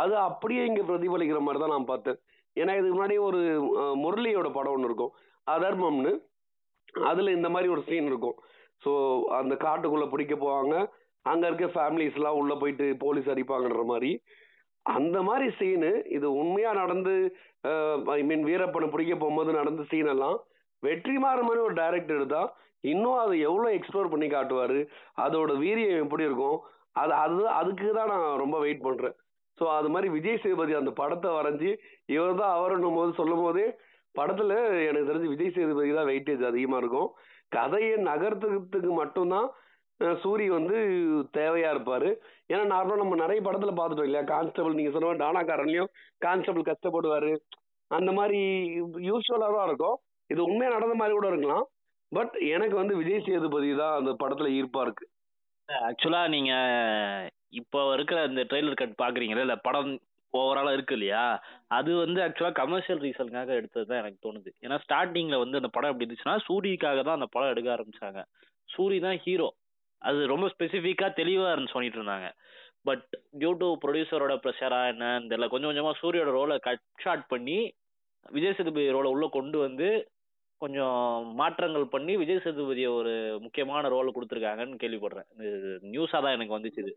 அது 0.00 0.14
அப்படியே 0.28 0.62
இங்கே 0.70 0.84
பிரதிபலிக்கிற 0.88 1.40
மாதிரி 1.46 1.60
தான் 1.62 1.74
நான் 1.74 1.90
பார்த்தேன். 1.92 2.18
ஏன்னா 2.56 2.72
இதுக்கு 2.78 2.96
முன்னாடி 2.96 3.16
ஒரு 3.28 3.40
முரளியோட 4.02 4.48
படம் 4.58 4.74
ஒன்று 4.76 4.90
இருக்கும். 4.90 5.14
அதர்மம்னு. 5.54 6.12
அதில் 7.10 7.36
இந்த 7.38 7.48
மாதிரி 7.54 7.68
ஒரு 7.74 7.82
சீன் 7.88 8.10
இருக்கும். 8.12 8.36
ஸோ 8.82 8.92
அந்த 9.38 9.54
காட்டுக்குள்ளே 9.64 10.08
பிடிக்க 10.12 10.34
போவாங்க. 10.44 10.74
அங்கே 11.30 11.46
இருக்க 11.50 11.66
ஃபேமிலிஸ்லாம் 11.76 12.38
உள்ளே 12.40 12.56
போயிட்டு 12.62 12.86
போலீஸ் 13.04 13.30
அடிப்பாங்கன்ற 13.32 13.84
மாதிரி. 13.92 14.10
அந்த 14.86 15.16
மாதிரி 15.28 15.46
சீனு 15.58 15.90
இது 16.16 16.26
உண்மையாக 16.42 16.80
நடந்து 16.82 17.14
ஐ 18.16 18.20
மீன் 18.28 18.44
வீரப்பனை 18.50 18.88
பிடிக்க 18.92 19.14
போகும்போது 19.22 19.50
நடந்த 19.60 19.84
சீன் 19.92 20.10
எல்லாம் 20.14 20.36
வெற்றிமாறன் 20.82 21.48
மாதிரி 21.48 21.60
ஒரு 21.68 21.74
டைரக்டர் 21.82 22.24
தான். 22.36 22.48
இன்னும் 22.92 23.20
அதை 23.22 23.36
எவ்வளோ 23.48 23.68
எக்ஸ்ப்ளோர் 23.76 24.12
பண்ணி 24.12 24.26
காட்டுவார்? 24.34 24.78
அதோட 25.24 25.52
வீரியம் 25.62 26.02
எப்படி 26.04 26.24
இருக்கும்? 26.28 26.58
அது 27.02 27.12
அது 27.22 27.40
அதுக்கு 27.60 27.88
தான் 27.98 28.10
நான் 28.12 28.40
ரொம்ப 28.42 28.56
வெயிட் 28.64 28.84
பண்ணுறேன் 28.86 29.16
ஸோ 29.58 29.64
அது 29.78 29.88
மாதிரி 29.94 30.08
விஜய் 30.16 30.40
சேதுபதி 30.44 30.72
அந்த 30.78 30.92
படத்தை 31.00 31.28
வரைஞ்சி 31.38 31.70
இவர் 32.14 32.40
தான் 32.40 32.54
அவருன்னும் 32.56 32.98
போது 32.98 33.10
சொல்லும் 33.20 33.42
போதே 33.44 33.66
படத்தில் 34.18 34.54
எனக்கு 34.88 35.08
தெரிஞ்சு 35.10 35.32
விஜய் 35.34 35.54
சேதுபதி 35.56 35.90
தான் 35.98 36.08
வெயிட்டேஜ் 36.10 36.42
அதிகமாக 36.50 36.80
இருக்கும். 36.82 37.08
கதையை 37.52 37.94
நகர்த்துறதுக்கு 38.10 38.92
மட்டும்தான் 39.02 39.48
சூரி 40.22 40.46
வந்து 40.48 40.76
தேவையா 41.36 41.68
இருப்பாரு. 41.74 42.08
ஏன்னா 42.52 42.64
நார்மலா 42.72 43.02
நம்ம 43.02 43.14
நிறைய 43.14 43.40
படத்துல 43.42 43.72
பார்த்துட்டோம் 43.76 44.08
இல்லையா? 44.08 44.24
கான்ஸ்டபிள் 44.32 44.76
நீங்க 44.78 44.90
சொன்ன 44.90 45.06
மாதிரி 45.06 45.22
டானாக்காரன்லயும் 45.24 45.90
கான்ஸ்டபிள் 46.18 46.68
கஷ்டப்படுவாரு. 46.70 47.32
அந்த 47.90 48.12
மாதிரி 48.12 48.40
யூஸ்வலாக 49.10 49.54
தான் 49.56 49.68
இருக்கும். 49.68 49.96
இது 50.30 50.40
உண்மையா 50.44 50.72
நடந்த 50.72 50.94
மாதிரி 50.94 51.16
கூட 51.16 51.28
இருக்கலாம். 51.32 51.64
பட் 52.12 52.34
எனக்கு 52.56 52.76
வந்து 52.76 52.94
விஜய் 52.96 53.26
சேதுபதி 53.28 53.70
தான் 53.76 53.96
அந்த 54.00 54.12
படத்துல 54.22 54.50
ஈர்ப்பா 54.58 54.82
இருக்கு. 54.86 55.06
ஆக்சுவலா 55.68 56.22
நீங்க 56.28 56.52
இப்போ 57.60 57.80
இருக்கிற 57.94 58.18
இந்த 58.24 58.42
ட்ரெய்லர் 58.50 58.80
கட் 58.80 59.00
பாக்குறீங்களா 59.02 59.44
இல்ல 59.46 59.56
படம் 59.56 59.90
ஓவராலா 60.40 60.72
இருக்கு 60.76 60.94
இல்லையா? 60.98 61.24
அது 61.78 61.90
வந்து 62.04 62.20
ஆக்சுவலா 62.24 62.52
கமர்ஷியல் 62.60 63.02
ரீசனுக்காக 63.06 63.52
எடுத்தது 63.60 63.86
தான் 63.90 64.00
எனக்கு 64.02 64.18
தோணுது. 64.26 64.50
ஏன்னா 64.64 64.76
ஸ்டார்டிங்ல 64.84 65.38
வந்து 65.44 65.60
அந்த 65.60 65.70
படம் 65.76 65.92
எப்படி 65.92 66.06
இருந்துச்சுன்னா 66.06 66.36
சூரியக்காக 66.48 67.02
தான் 67.08 67.18
அந்த 67.18 67.28
படம் 67.34 67.52
எடுக்க 67.54 67.70
ஆரம்பிச்சாங்க. 67.76 68.22
சூரி 68.68 68.98
தான் 69.06 69.18
ஹீரோ 69.26 69.48
அது 70.02 70.18
ரொம்ப 70.32 70.46
ஸ்பெசிஃபிக்கா 70.54 71.06
தெளிவா 71.20 71.50
இருந்து 71.52 71.74
சொல்லிட்டு 71.74 71.98
இருந்தாங்க. 72.00 72.26
பட் 72.88 73.06
டியூ 73.40 73.52
டு 73.62 73.68
ப்ரொடியூசரோட 73.84 74.34
ப்ரெஷரா 74.42 74.80
என்னன்னு 74.92 75.30
தெரியல 75.30 75.46
கொஞ்சம் 75.52 75.70
கொஞ்சமா 75.70 75.92
சூரியோட 76.00 76.32
ரோலை 76.38 76.56
கட் 76.66 76.84
ஷார்ட் 77.04 77.24
பண்ணி 77.32 77.58
விஜய் 78.36 78.56
சேதுபதி 78.58 78.86
ரோலை 78.96 79.08
உள்ள 79.14 79.26
கொண்டு 79.38 79.56
வந்து 79.66 79.88
கொஞ்சம் 80.60 81.00
மாற்றங்கள் 81.40 81.84
பண்ணி 81.94 82.12
விஜய் 82.20 82.42
சேதுபதியை 82.44 82.90
ஒரு 82.98 83.12
முக்கியமான 83.44 83.88
ரோல் 83.94 84.14
கொடுத்துருக்காங்கன்னு 84.16 84.80
கேள்விப்படுறேன். 84.82 85.28
நியூஸா 85.92 86.18
தான் 86.24 86.36
எனக்கு 86.36 86.56
வந்துச்சு 86.56 86.80
இது. 86.84 86.92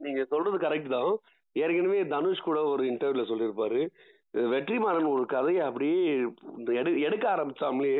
நீங்க 0.00 0.22
சொல்றது 0.32 0.56
கரெக்ட் 0.64 0.90
தான். 0.96 1.12
ஏற்கனவே 1.52 2.00
தனுஷ் 2.06 2.46
கூட 2.48 2.58
ஒரு 2.64 2.82
இன்டர்வியூல 2.84 3.24
சொல்லியிருப்பாரு. 3.30 3.80
வெற்றிமாறன் 4.52 5.08
ஒரு 5.14 5.24
கதையை 5.26 5.62
அப்படியே 5.66 6.02
எடு 6.80 6.90
எடுக்க 7.00 7.24
ஆரம்பிச்சாமலே 7.32 7.90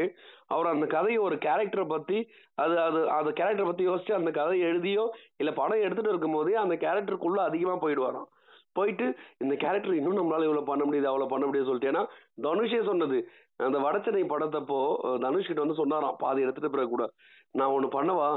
அவர் 0.47 0.67
அந்த 0.67 0.87
கதையை 0.87 1.19
ஒரு 1.23 1.37
கேரக்டரை 1.37 1.85
பத்தி 1.89 2.19
அது 2.55 2.75
அது 2.81 3.01
அந்த 3.11 3.31
கேரக்டரை 3.31 3.65
பத்தி 3.65 3.89
யோசிச்சு 3.89 4.13
அந்த 4.13 4.31
கதையை 4.31 4.65
எழுதியோ 4.69 5.05
இல்ல 5.37 5.53
படம் 5.53 5.85
எடுத்துட்டு 5.87 6.13
இருக்கும் 6.13 6.33
போதே 6.33 6.55
அந்த 6.63 6.77
கேரக்டருக்குள்ள 6.85 7.41
அதிகமா 7.49 7.75
போயிடுவாராம். 7.81 8.29
போயிட்டு 8.73 9.07
இந்த 9.39 9.55
கேரக்டர் 9.55 9.95
இன்னும் 9.95 10.19
நம்மளால 10.19 10.47
இவ்வளவு 10.49 10.69
பண்ண 10.71 10.83
முடியுது 10.85 11.11
அவ்வளவு 11.11 11.33
பண்ண 11.33 11.45
முடியாது 11.47 11.69
சொல்லிட்டு 11.69 11.91
ஏன்னா 11.93 12.05
தனுஷே 12.47 12.81
சொன்னது 12.85 13.19
அந்த 13.61 13.79
வடச்சென்னை 13.79 14.25
படத்தப்போ 14.29 14.79
தனுஷ் 15.25 15.49
கிட்ட 15.49 15.61
வந்து 15.65 15.81
சொன்னாராம் 15.81 16.17
பாதி 16.19 16.45
எடுத்துட்டு 16.45 16.71
பிறகு 16.71 16.93
கூட 16.95 17.05
நான் 17.53 17.75
ஒண்ணு 17.77 17.89
பண்ணவா? 17.99 18.29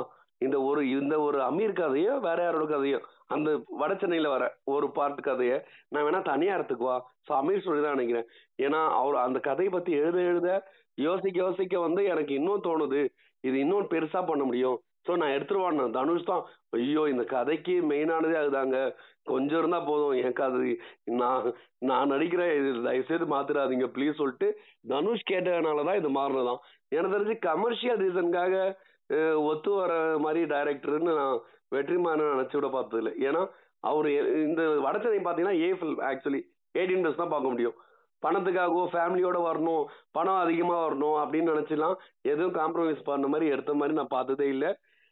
இந்த 0.42 0.58
ஒரு 0.62 0.82
இந்த 0.90 1.16
ஒரு 1.26 1.38
அமீர் 1.50 1.80
கதையோ 1.80 2.14
வேற 2.28 2.40
யாரோட 2.44 2.66
கதையோ 2.72 3.00
அந்த 3.36 3.50
வட 3.82 3.92
சென்னையில் 3.96 4.34
வர 4.34 4.46
ஒரு 4.74 4.88
பார்ட் 4.98 5.22
கதையை 5.28 5.58
நான் 5.92 6.06
வேணா 6.08 6.22
தனியா 6.32 6.56
எடுத்துக்குவா 6.58 6.96
ஸோ 7.28 7.32
அமீர் 7.42 7.66
சொல்லி 7.68 7.82
தான் 7.84 7.96
நினைக்கிறேன். 7.98 8.28
ஏன்னா 8.66 8.82
அவர் 9.02 9.18
அந்த 9.28 9.40
கதையை 9.50 9.72
பத்தி 9.74 9.92
எழுத 10.02 10.20
எழுத 10.32 10.50
யோசிக்க 10.98 11.38
யோசிக்க 11.46 11.80
வந்து 11.80 12.02
எனக்கு 12.06 12.34
இன்னும் 12.40 12.66
தோணுது. 12.68 13.02
இது 13.44 13.56
இன்னும் 13.64 13.92
பெருசா 13.94 14.22
பண்ண 14.28 14.44
முடியும். 14.44 14.78
ஸோ 15.08 15.14
நான் 15.22 15.34
எடுத்துருவான்னு 15.38 15.84
தனுஷ் 15.98 16.30
தான். 16.30 16.44
ஐயோ 16.78 17.02
இந்த 17.14 17.24
கதைக்கு 17.34 17.74
மெயினானதே 17.92 18.38
அதுதாங்க. 18.42 18.78
கொஞ்சம் 19.32 19.60
இருந்தால் 19.60 19.88
போதும். 19.90 20.16
என் 20.24 20.38
கதை 20.40 20.72
நான் 21.22 21.46
நான் 21.90 22.12
நடிக்கிறேன். 22.14 22.54
இது 22.60 22.70
தயவுசெய்து 22.88 23.28
மாத்திராதீங்க. 23.34 23.88
ப்ளீஸ் 23.96 24.20
சொல்லிட்டு 24.22 24.48
தனுஷ் 24.94 25.30
கேட்டதுனால 25.32 25.86
தான் 25.90 26.00
இது 26.02 26.12
மாறினதான் 26.20 26.62
எனக்கு 26.92 27.16
தெரிஞ்சு 27.16 27.38
கமர்ஷியல் 27.50 28.02
ரீசனுக்காக 28.04 28.56
ஒத்து 29.50 29.72
வர 29.80 29.94
மாதிரி 30.26 30.42
டைரக்டர்னு 30.54 31.14
நான் 31.22 31.40
வெற்றிமாறன் 31.76 32.34
நினச்சி 32.34 32.56
விட 32.58 32.68
பார்த்தது 32.76 33.02
இல்லை 33.02 33.14
ஏன்னா 33.28 33.42
அவர் 33.90 34.08
இந்த 34.48 34.62
வடச்சனை 34.86 35.20
பார்த்தீங்கன்னா 35.26 35.58
A 35.66 35.70
film 35.80 36.00
actually 36.12 36.42
eighteen 36.80 37.04
plus 37.04 37.22
தான் 37.22 37.34
பார்க்க 37.34 37.54
முடியும். 37.54 37.76
பணத்துக்காகவோ 38.24 38.84
ஃபேமிலியோட 38.94 39.38
வரணும் 39.48 39.84
பணம் 40.18 40.42
அதிகமாக 40.44 40.84
வரணும் 40.86 41.18
அப்படின்னு 41.24 41.54
நினச்சிலாம் 41.54 41.96
எதுவும் 42.32 42.56
காம்ப்ரமைஸ் 42.60 43.02
பண்ண 43.10 43.28
மாதிரி 43.34 43.48
எடுத்த 43.56 43.74
மாதிரி 43.80 43.98
நான் 44.00 44.14
பார்த்ததே 44.16 44.48
இல்லை. 44.56 44.70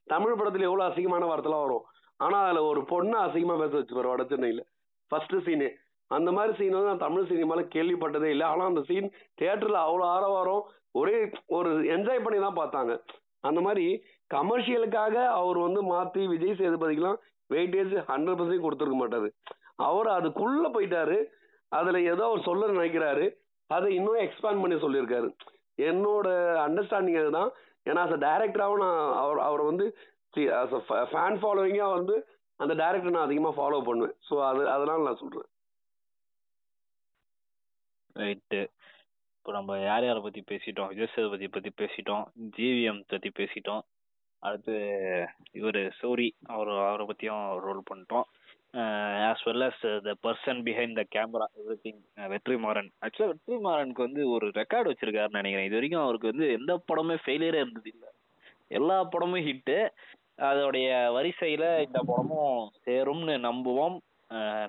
தமிழ் 0.07 0.37
படத்தில் 0.39 0.67
எவ்வளோ 0.69 0.85
அசிங்கமான 0.89 1.27
வார்த்தைலாம் 1.31 1.65
வரும். 1.65 1.85
ஆனால் 2.19 2.45
அதில் 2.45 2.69
ஒரு 2.71 2.81
பொண்ணை 2.91 3.17
அசிங்கமாக 3.25 3.61
பேச 3.63 3.73
வச்சுப்பார் 3.77 4.11
வட 4.11 4.23
சென்னையில். 4.31 4.63
ஃபர்ஸ்ட் 5.11 5.35
சீனு 5.47 5.67
அந்த 6.11 6.29
மாதிரி 6.37 6.53
சீன் 6.59 6.75
வந்து 6.77 6.91
நான் 6.91 7.05
தமிழ் 7.07 7.29
சினிமாவில் 7.31 7.71
கேள்விப்பட்டதே 7.75 8.29
இல்லை. 8.33 8.47
ஆனால் 8.53 8.69
அந்த 8.71 8.81
சீன் 8.89 9.07
தேட்டரில் 9.41 9.83
அவ்வளோ 9.85 10.05
ஆரவாரம் 10.15 10.63
ஒரே 11.01 11.17
ஒரு 11.57 11.69
என்ஜாய் 11.95 12.25
பண்ணி 12.25 12.39
தான் 12.45 12.59
பார்த்தாங்க. 12.61 12.93
அந்த 13.49 13.59
மாதிரி 13.67 13.85
கமர்ஷியலுக்காக 14.31 15.15
அவர் 15.39 15.57
வந்து 15.65 15.81
மாற்றி 15.91 16.21
விஜய் 16.33 16.59
சேதுபதிக்கெல்லாம் 16.61 17.19
வெயிட்டேஜ் 17.49 17.93
ஹண்ட்ரட் 18.11 18.37
பர்சன்ட் 18.39 18.65
கொடுத்துருக்க 18.65 18.97
மாட்டாரு. 19.01 19.29
அவர் 19.87 20.09
அதுக்குள்ளே 20.17 20.69
போயிட்டாரு. 20.75 21.17
அதில் 21.71 22.07
ஏதோ 22.11 22.23
அவர் 22.29 22.47
சொல்ல 22.47 22.67
நினைக்கிறாரு. 22.77 23.25
அதை 23.69 23.87
இன்னும் 23.97 24.23
எக்ஸ்பேண்ட் 24.25 24.61
பண்ணி 24.63 24.77
சொல்லியிருக்காரு. 24.85 25.29
என்னோட 25.89 26.27
அண்டர்ஸ்டாண்டிங் 26.65 27.19
அதுதான். 27.21 27.51
ஏன்னா 27.89 28.01
அஸ் 28.05 28.17
அ 28.17 28.21
டேரக்டராகவும் 28.27 28.83
நான் 28.85 28.99
அவர் 29.21 29.39
அவரை 29.47 29.63
வந்து 29.71 29.85
ஃபேன் 31.13 31.39
ஃபாலோவிங்காக 31.41 31.95
வந்து 31.97 32.15
அந்த 32.59 32.73
டேரக்டர் 32.81 33.15
நான் 33.15 33.27
அதிகமாக 33.27 33.55
ஃபாலோ 33.57 33.79
பண்ணுவேன். 33.87 34.15
ஸோ 34.27 34.35
அது 34.49 34.61
அதனால 34.75 35.05
நான் 35.07 35.21
சொல்கிறேன் 35.23 35.49
ரைட்டு 38.15 38.61
இப்போ 39.43 39.53
நம்ம 39.55 39.77
யார் 39.79 40.05
யாரை 40.05 40.19
பற்றி 40.25 40.41
பேசிட்டோம்? 40.49 40.89
விஜய் 40.91 41.09
சேதுபதி 41.13 41.47
பற்றி 41.55 41.71
பேசிட்டோம். 41.79 42.21
ஜிவிஎம் 42.57 43.01
பற்றி 43.11 43.29
பேசிட்டோம். 43.39 43.81
அடுத்து 44.43 44.75
இவர் 45.59 45.79
சூரி 45.97 46.27
அவர் 46.53 46.71
அவரை 46.85 47.05
பற்றியும் 47.09 47.43
ரோல் 47.65 47.81
பண்ணிட்டோம். 47.89 48.25
As 49.29 49.43
well 49.47 49.65
as 49.67 49.83
the 50.07 50.13
person 50.25 50.61
behind 50.67 50.97
the 50.99 51.03
camera 51.15 51.47
everything 51.83 51.99
Vetrimaaran. 52.33 52.89
ஆக்சுவலாக 53.05 53.31
வெற்றிமாறனுக்கு 53.33 54.07
வந்து 54.07 54.23
ஒரு 54.35 54.47
ரெக்கார்டு 54.59 54.91
வச்சிருக்காருன்னு 54.91 55.41
நினைக்கிறேன். 55.41 55.69
இது 55.69 55.79
வரைக்கும் 55.79 56.05
அவருக்கு 56.05 56.33
வந்து 56.33 56.47
எந்த 56.59 56.81
படமே 56.91 57.17
ஃபெயிலியரே 57.25 57.63
இருந்தது 57.63 57.91
இல்லை. 57.95 58.09
எல்லா 58.79 58.99
படமும் 59.15 59.47
ஹிட்டு 59.49 59.79
அதோடைய 60.49 60.89
வரிசையில் 61.19 61.69
இந்த 61.87 62.01
படமும் 62.11 62.59
சேரும்னு 62.85 63.35
நம்புவோம். 63.49 63.97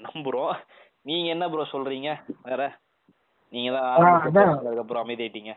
நம்புகிறோம் 0.09 0.57
நீங்கள் 1.11 1.35
என்ன 1.37 1.47
ப்ரோ 1.53 1.73
சொல்கிறீங்க 1.77 2.11
வேற? 2.49 2.65
நீங்க 3.55 3.71
தான். 3.73 4.53
அதுக்கப்புறம் 4.61 5.03
அமைதியாயிட்டீங்க. 5.05 5.53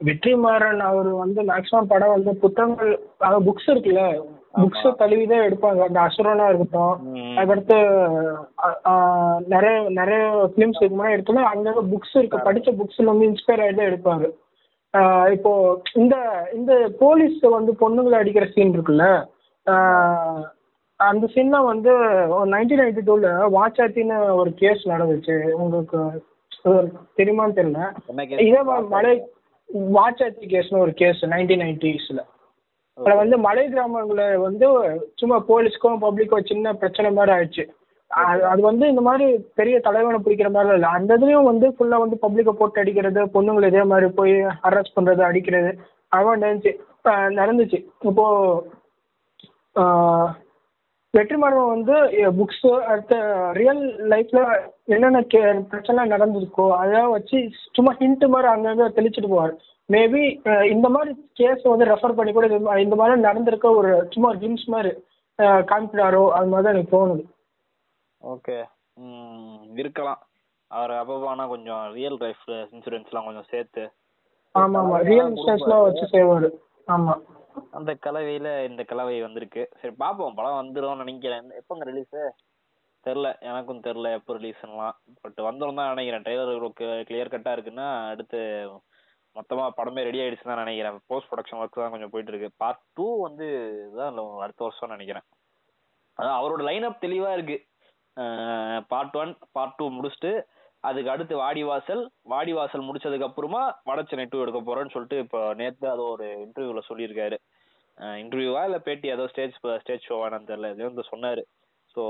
வெற்றிமாறன் 0.00 0.82
அவர் 0.88 1.08
வந்து 1.20 1.40
மேக்ஸிமம் 1.48 1.90
படம் 1.90 2.14
வந்து 2.14 2.32
புத்தகங்கள் 2.42 2.90
அதாவது 3.18 3.46
புக்ஸ் 3.46 3.70
இருக்குல்ல 3.72 4.02
புக்ஸ் 4.54 4.84
தழுவி 5.00 5.24
தான் 5.26 5.46
எடுப்பாங்க. 5.46 5.80
அந்த 5.86 5.98
அசுரனா 6.04 6.44
இருக்கட்டும். 6.50 6.94
அதுக்கடுத்து 7.38 7.76
நிறைய 9.52 9.72
நிறைய 9.98 10.20
ஃபிலிம்ஸ் 10.50 10.78
இதுக்கு 10.78 10.96
முன்னாடி 10.96 11.16
எடுத்தோம்னா 11.16 11.48
அங்கங்க 11.50 11.82
புக்ஸ் 11.92 12.14
இருக்கு. 12.18 12.38
படிச்ச 12.46 12.68
புக்ஸ்ல 12.78 13.10
வந்து 13.10 13.28
இன்ஸ்பயர் 13.28 13.64
ஆகி 13.64 13.74
தான் 13.74 13.90
எடுப்பாங்க 13.90 14.26
ஆ, 14.94 15.00
இப்போ 15.34 15.50
இந்த 15.96 16.14
இந்த 16.54 16.72
போலீஸ் 17.00 17.40
வந்து 17.54 17.72
பொண்ணுங்களை 17.80 18.16
அடிக்கிற 18.20 18.44
சீன் 18.52 18.72
இருக்குல்ல 18.74 19.06
அந்த 21.00 21.24
சீன்ல 21.34 21.58
வந்து 21.66 21.92
நைன்டீன் 22.52 22.80
நைன்டி 22.80 23.02
டூல 23.04 23.26
வாச்சாத்தின்னு 23.54 24.16
ஒரு 24.38 24.50
கேஸ் 24.60 24.82
நடந்துச்சு. 24.88 25.36
உங்களுக்கு 25.58 25.98
தெரியுமான்னு 26.64 27.56
தெரியல. 27.58 28.40
இதே 28.40 28.62
மலை 28.88 29.22
வாச்சாத்தி 29.94 30.46
கேஸ்னு 30.46 30.78
ஒரு 30.78 30.92
கேஸ் 30.92 31.24
நைன்டீன் 31.24 31.62
நைன்டிஸ்ல 31.64 32.24
அதில் 32.94 33.16
வந்து 33.16 33.38
மலை 33.38 33.68
கிராமங்கள 33.68 34.36
வந்து 34.36 34.66
சும்மா 35.14 35.44
போலீஸ்க்கும் 35.48 35.98
பப்ளிக்கும் 36.00 36.46
சின்ன 36.46 36.72
பிரச்சனை 36.72 37.12
மாதிரி 37.12 37.36
ஆயிடுச்சு. 37.36 37.64
அது 38.40 38.62
வந்து 38.62 38.88
இந்த 38.88 39.00
மாதிரி 39.00 39.46
பெரிய 39.54 39.80
தலைவனை 39.80 40.20
பிடிக்கிற 40.20 40.50
மாதிரி 40.50 40.74
இல்லை. 40.74 40.88
அந்த 40.88 41.18
இதுலயும் 41.18 41.44
வந்து 41.44 41.68
ஃபுல்லாக 41.68 42.04
வந்து 42.04 42.18
பப்ளிக்கை 42.22 42.50
போட்டு 42.50 42.80
அடிக்கிறது 42.80 43.24
பொண்ணுங்களை 43.24 43.66
இதே 43.66 43.82
மாதிரி 43.82 44.08
போய் 44.08 44.32
அரெஸ்ட் 44.32 44.96
பண்ணுறது 44.96 45.20
அடிக்கிறது 45.20 45.78
அவன் 46.08 46.40
நடந்துச்சு. 46.40 46.72
நடந்துச்சு. 47.04 47.84
இப்போ 48.00 48.26
ஆஹ் 49.74 50.30
வெற்றிமாறன் 51.14 51.72
வந்து 51.74 51.94
புக்ஸு 52.38 52.70
அடுத்த 52.90 53.14
ரியல் 53.58 53.82
லைஃப்ல 54.12 54.40
என்னென்ன 54.94 55.20
கே 55.32 55.40
பிரச்சனை 55.70 56.04
நடந்திருக்கோ 56.14 56.66
அதெல்லாம் 56.80 57.14
வச்சு 57.16 57.38
சும்மா 57.76 57.92
ஹிண்ட் 58.00 58.24
மாதிரி 58.34 58.48
அங்கங்கே 58.52 58.88
தெளிச்சிட்டு 58.96 59.30
போவார். 59.32 59.54
மேபி 59.88 60.22
இந்த 60.74 60.86
மாதிரி 60.94 61.12
கேஸ் 61.40 61.62
வந்து 61.72 61.88
ரெஃபர் 61.92 62.16
பண்ணி 62.18 62.32
கூட 62.32 62.46
இது 62.48 62.58
இந்த 62.86 62.96
மாதிரி 63.00 63.26
நடந்திருக்க 63.28 63.68
ஒரு 63.80 63.92
சும்மா 64.14 64.30
ஒரு 64.42 64.68
மாதிரி 64.74 64.90
காமிக்கிறாரோ 65.70 66.22
அது 66.36 66.50
மாதிரி 66.52 66.66
தான் 66.66 66.74
எனக்கு 66.74 66.94
தோணுது. 66.96 67.24
ஓகே 68.22 68.58
இருக்கலாம். 69.82 70.20
அவர் 70.70 70.92
ஆனால் 71.32 71.52
கொஞ்சம் 71.54 71.82
ரியல் 71.98 72.20
லைஃப் 72.24 72.46
இன்சூரன்ஸ்லாம் 72.74 73.28
கொஞ்சம் 73.28 73.50
சேர்த்து 73.52 73.84
ஆமாம். 74.54 74.78
ஆமாம் 74.82 75.04
ரியல் 75.10 75.30
இன்ஸ்டன்ஸ்லாம் 75.32 75.84
வச்சு 75.86 76.06
செய்வார். 76.14 76.48
ஆமாம் 76.94 77.22
அந்த 77.78 77.92
கலவையில் 78.06 78.50
இந்த 78.68 78.82
கலவை 78.90 79.16
வந்திருக்கு. 79.26 79.62
சரி 79.80 79.94
பார்ப்போம் 80.02 80.36
படம் 80.38 80.60
வந்துடும் 80.60 81.02
நினைக்கிறேன். 81.04 81.48
எப்போங்க 81.60 81.84
ரிலீஸ் 81.90 82.16
தெரில 83.06 83.28
எனக்கும் 83.48 83.82
தெரில 83.86 84.08
எப்போ 84.18 84.32
ரிலீஸ்லாம் 84.38 84.96
பட் 85.24 85.40
வந்துடும் 85.48 85.78
தான் 85.80 85.92
நினைக்கிறேன். 85.94 86.24
ட்ரெய்லர் 86.26 87.06
கிளியர் 87.08 87.32
கட்டாக 87.34 87.56
இருக்குன்னா 87.56 87.88
அடுத்து 88.12 88.40
மொத்தமா 89.36 89.64
படமே 89.78 90.04
ரெடி 90.06 90.20
ஆயிடுச்சுன்னு 90.22 90.52
தான் 90.52 90.64
நினைக்கிறேன். 90.64 90.96
போஸ்ட் 91.10 91.28
ப்ரொடக்ஷன் 91.30 91.60
ஒர்க் 91.62 91.82
தான் 91.82 91.92
கொஞ்சம் 91.94 92.12
போயிட்டு 92.12 92.32
இருக்கு. 92.32 92.48
பார்ட் 92.62 92.84
டூ 92.98 93.06
வந்து 93.26 93.46
தான் 93.98 94.16
அடுத்த 94.44 94.62
வருஷம் 94.66 94.94
நினைக்கிறேன். 94.94 95.26
அதான் 96.18 96.38
அவரோட 96.38 96.62
லைனப் 96.68 97.02
தெளிவா 97.04 97.30
இருக்கு. 97.36 97.58
பார்ட் 98.92 99.18
ஒன் 99.22 99.32
பார்ட் 99.56 99.76
டூ 99.80 99.86
முடிச்சுட்டு 99.96 100.32
அதுக்கு 100.88 101.12
அடுத்து 101.12 101.34
வாடிவாசல் 101.42 102.02
வாடிவாசல் 102.32 102.86
முடிச்சதுக்கு 102.88 103.28
அப்புறமா 103.28 103.62
வடச்சென்னை 103.90 104.26
டூ 104.32 104.42
எடுக்க 104.44 104.60
போறேன்னு 104.68 104.94
சொல்லிட்டு 104.94 105.18
இப்போ 105.24 105.40
நேத்து 105.60 105.86
அது 105.92 106.02
ஒரு 106.14 106.26
இன்டர்வியூல 106.44 106.82
சொல்லியிருக்காரு. 106.90 107.38
இன்டர்வியூவா 108.22 108.62
இல்லை 108.64 108.78
பேட்டி 108.78 109.08
ஏதோ 109.08 109.26
ஸ்டேஜ் 109.26 109.54
ஸ்டேஜ் 109.82 110.08
ஷோவானு 110.08 110.48
தெரியல. 110.50 110.70
இது 110.74 110.90
வந்து 110.90 111.04
சொன்னார். 111.12 111.42
ஸோ 111.94 112.02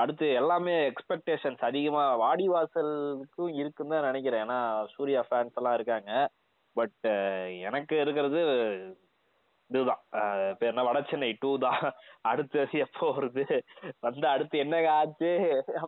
அடுத்து 0.00 0.26
எல்லாமே 0.32 0.74
எக்ஸ்பெக்டேஷன்ஸ் 0.90 1.62
அதிகமா 1.70 2.02
வாடிவாசலுக்கும் 2.24 3.54
இருக்குன்னு 3.60 3.94
தான் 3.94 4.08
நினைக்கிறேன். 4.10 4.42
ஏன்னா 4.46 4.60
சூர்யா 4.96 5.22
ஃபேன்ஸ் 5.30 5.58
எல்லாம் 5.60 5.74
இருக்காங்க. 5.74 6.10
பட் 6.76 7.06
எனக்கு 7.68 7.94
இருக்கிறது 8.00 8.40
இதுதான். 9.78 10.02
அஹ் 10.12 10.50
இப்ப 10.50 10.66
என்ன 10.66 10.82
வடச்சென்னை 10.82 11.36
டூ 11.40 11.58
தான். 11.58 11.92
அடுத்து 12.20 12.66
எப்போ 12.72 13.06
வருது. 13.18 13.44
வந்து 14.00 14.26
அடுத்து 14.28 14.58
என்ன 14.58 14.90
ஆச்சு 14.90 15.30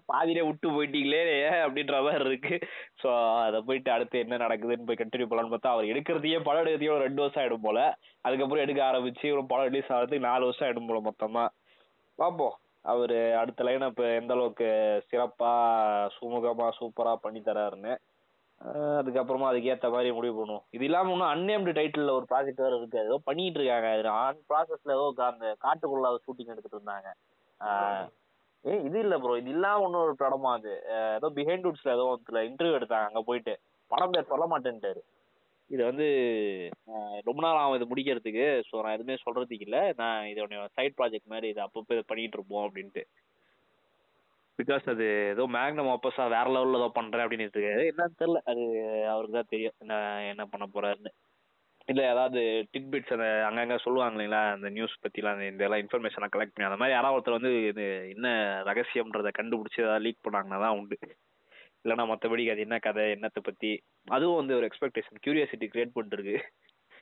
பாதியிலே 0.07 0.43
விட்டு 0.47 0.69
போயிட்டீங்களே 0.71 1.23
அப்படின்ற 1.67 2.03
மாதிரி 2.03 2.25
இருக்கு. 2.25 2.59
ஸோ 3.03 3.11
அதை 3.43 3.61
போயிட்டு 3.61 3.91
அடுத்து 3.91 4.19
என்ன 4.19 4.37
நடக்குதுன்னு 4.37 4.89
போய் 4.91 5.01
கண்டினியூ 5.03 5.29
பண்ணலாம்னு 5.31 5.55
பார்த்தா 5.55 5.75
அவர் 5.77 5.85
எடுக்கிறதையே 5.85 6.41
படம் 6.43 6.65
எடுக்கிறதையே 6.65 6.97
ஒரு 6.97 7.07
ரெண்டு 7.09 7.21
வருஷம் 7.21 7.45
ஆயிடும் 7.45 7.63
போல. 7.63 7.99
அதுக்கப்புறம் 8.21 8.65
எடுக்க 8.65 8.83
ஆரம்பிச்சு 8.85 9.33
ஒரு 9.33 9.47
படம் 9.47 9.73
ரிலீஸ் 9.73 9.93
ஆகிறதுக்கு 9.93 10.19
நாலு 10.19 10.45
வருஷம் 10.45 10.69
ஆயிடும் 10.69 10.87
போல 10.87 11.01
மொத்தமா. 11.11 11.49
பார்ப்போம் 12.15 12.57
அவர் 12.83 13.17
அடுத்த 13.37 13.65
லைன் 13.65 13.81
இப்போ 13.81 14.07
எந்த 14.15 14.35
அளவுக்கு 14.35 14.67
சிறப்பா 15.11 15.53
சுமூகமா 16.17 16.67
சூப்பரா 16.81 17.15
பண்ணி 17.15 17.41
தராருன்னு. 17.41 17.95
அதுக்கப்புறமா 18.99 19.47
அதுக்கேற்ற 19.51 19.89
மாதிரி 19.95 20.11
முடிவு 20.19 20.35
பண்ணுவோம். 20.39 20.65
இது 20.77 20.85
இல்லாம 20.89 21.13
இன்னும் 21.15 21.33
அன்னேம்டு 21.33 21.73
டைட்டில் 21.79 22.15
ஒரு 22.19 22.27
ப்ராஜெக்ட் 22.31 22.63
வேற 22.65 22.75
இருக்கு. 22.79 22.99
ஏதோ 23.09 23.17
பண்ணிட்டு 23.29 23.59
இருக்காங்க. 23.61 23.89
அது 23.97 24.11
ஆன் 24.25 24.45
ப்ராசஸ்ல 24.51 24.95
ஏதோ 24.99 25.07
அந்த 25.31 25.49
காட்டுக்குள்ள 25.65 26.13
ஷூட்டிங் 26.27 26.53
எடுத்துட்டு 26.55 26.79
இருந்தாங்க. 26.79 27.11
ஏ 27.61 28.73
ஏய் 28.73 28.85
இது 28.89 28.99
இல்ல 29.05 29.15
ப்ரோ 29.23 29.35
இது 29.41 29.51
இல்லாம 29.51 29.87
இன்னொரு 29.87 30.13
படமா 30.23 30.53
அது. 30.59 30.73
ஏதோ 31.17 31.29
பிஹைண்ட் 31.39 31.67
வுட்ஸ்ல 31.69 31.95
ஏதோ 31.97 32.07
இன்டர்வியூ 32.51 32.79
எடுத்தாங்க. 32.79 33.09
அங்க 33.11 33.23
போயிட்டு. 33.29 33.55
படம் 33.91 34.15
பேர் 34.15 34.31
சொல்ல 34.33 34.45
மாட்டேன்ட்டாரு. 34.53 35.03
இது 35.71 35.83
வந்து 35.91 36.07
ரொம்ப 37.29 37.41
நாள் 37.45 37.61
ஆகும் 37.61 37.77
இது 37.79 37.91
முடிக்கிறதுக்கு. 37.91 38.47
ஸோ 38.69 38.75
நான் 38.83 38.97
எதுவுமே 38.97 39.17
சொல்றதுக்கு 39.27 39.67
இல்லை. 39.69 39.83
நான் 40.01 40.29
இதோட 40.33 40.65
சைட் 40.79 40.97
ப்ராஜெக்ட் 40.99 41.33
மாதிரி 41.35 41.49
இது 41.53 41.61
அப்பப்போ 41.67 41.95
இது 41.97 42.05
பண்ணிட்டு 42.11 42.39
இருப்போம் 42.39 42.65
அப்படின்ட்டு. 42.67 43.05
பிகாஸ் 44.59 44.85
அது 44.89 45.05
ஏதோ 45.33 45.45
மேக்னம் 45.57 45.91
ஆப்போஸா 45.95 46.25
வேற 46.29 46.47
லெவல்ல 46.55 46.81
ஏதோ 46.81 46.89
பண்றேன் 46.95 47.25
அப்படின்னு 47.25 47.47
இருக்காரு. 47.47 47.85
என்னன்னு 47.91 48.19
தெரியல. 48.21 48.41
அது 48.51 48.65
அவருக்கு 49.13 49.39
தான் 49.39 49.53
தெரியும். 49.55 49.77
என்ன 49.81 49.95
என்ன 50.33 50.45
பண்ண 50.47 50.67
போறாருன்னு. 50.75 51.13
இல்ல 51.89 52.03
ஏதாவது 52.13 52.41
டிட்பிட்ஸ் 52.73 53.15
அந்த 53.17 53.27
அங்கங்க 53.49 53.77
சொல்லுவாங்க 53.87 54.15
இல்லைங்களா? 54.17 54.43
அந்த 54.57 54.69
நியூஸ் 54.69 54.95
பற்றிலாம் 55.03 55.35
அந்த 55.37 55.47
இந்த 55.47 55.65
எல்லாம் 55.67 55.83
இன்ஃபர்மேஷனை 55.85 56.29
கலெக்ட் 56.35 56.55
பண்ணி 56.55 56.69
அந்த 56.69 56.79
மாதிரி 56.81 56.97
யாராவது 56.97 57.17
ஒருத்தர் 57.17 57.39
வந்து 57.39 57.53
இது 57.71 57.85
என்ன 58.15 58.29
ரகசியம்ன்றதை 58.71 59.33
கண்டுபிடிச்சி 59.41 59.83
ஏதாவது 59.85 60.05
லீக் 60.07 60.25
பண்ணாங்கன்னா 60.27 60.61
தான் 60.65 60.77
உண்டு. 60.79 60.97
இல்லைன்னா 61.85 62.05
மற்றபடி 62.13 62.45
அது 62.53 62.61
என்ன 62.67 62.77
கதை 62.79 63.05
என்னத்தை 63.17 63.41
பத்தி? 63.45 63.73
அதுவும் 64.09 64.41
வந்து 64.41 64.57
ஒரு 64.59 64.69
எக்ஸ்பெக்டேஷன் 64.71 65.23
கியூரியாசிட்டி 65.25 65.67
கிரியேட் 65.73 65.97
பண்ணிட்டு 65.97 66.37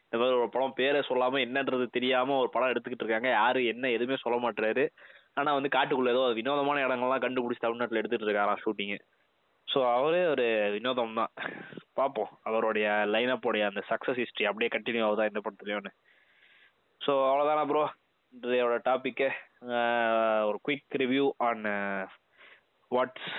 இந்த 0.06 0.18
மாதிரி 0.20 0.38
ஒரு 0.38 0.48
படம் 0.48 0.76
பேரை 0.78 1.00
சொல்லாம 1.10 1.38
என்னன்றது 1.46 1.84
தெரியாம 1.90 2.36
ஒரு 2.38 2.50
படம் 2.50 2.72
எடுத்துக்கிட்டு 2.72 3.04
இருக்காங்க. 3.04 3.28
யாரு 3.40 3.60
என்ன 3.64 3.90
எதுவுமே 3.90 4.16
சொல்ல 4.24 4.38
மாட்டாரு 4.38 4.84
ஆனா 5.36 5.50
வந்து 5.56 5.74
காட்டுக்குள்ள 5.76 6.14
ஏதோ 6.14 6.22
வினோதமான 6.38 6.82
இடங்கள்லாம் 6.86 7.24
கண்டுபிடிச்சி 7.24 7.64
தமிழ்நாட்டில் 7.64 8.00
எடுத்துட்டு 8.00 8.26
இருக்காராம் 8.26 8.62
ஷூட்டிங்கு 8.64 8.98
ஸோ 9.68 9.78
அவரே 9.96 10.22
ஒரு 10.26 10.46
வினோதம் 10.74 11.18
தான் 11.18 11.32
பார்ப்போம் 11.94 12.30
அவருடைய 12.42 12.86
லைனப்போடைய 13.14 13.64
அந்த 13.68 13.80
சக்ஸஸ் 13.90 14.20
ஹிஸ்ட்ரி 14.22 14.46
அப்படியே 14.48 14.70
கண்டினியூ 14.74 15.04
ஆகுதா 15.06 15.28
இந்த 15.28 15.40
படத்துலயோன்னு. 15.40 15.92
ஸோ 17.00 17.12
அவ்வளோதானா 17.28 17.64
ப்ரோ 17.70 17.82
இன்றையோட 18.34 18.76
டாப்பிக்கு 18.88 19.28
ஒரு 20.48 20.58
quick 20.66 20.96
review 21.02 21.26
on 21.48 21.64
what's 22.90 23.30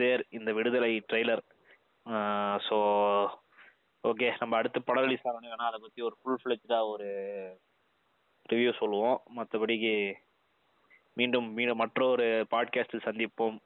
there 0.00 0.22
இந்த 0.30 0.50
விடுதலை 0.52 0.92
ட்ரெய்லர் 1.10 1.42
ஸோ 2.68 2.76
ஓகே 4.04 4.28
நம்ம 4.40 4.56
அடுத்து 4.56 4.78
படம் 4.82 5.04
ரிலீஸ் 5.06 5.26
ஆகணும் 5.28 5.52
வேணால் 5.52 5.70
அதை 5.70 5.80
பற்றி 5.80 6.02
ஒரு 6.02 6.16
ஃபுல் 6.20 6.40
ஃப்ளெஜ்டாக 6.42 6.92
ஒரு 6.94 7.08
ரிவ்யூ 8.48 8.70
சொல்லுவோம். 8.78 9.18
மற்றபடிக்கு 9.36 9.94
மீண்டும் 11.12 11.52
மீண்டும் 11.52 11.76
மற்றொரு 11.76 12.46
பாட்காஸ்டில் 12.50 13.04
சந்திப்போம். 13.04 13.58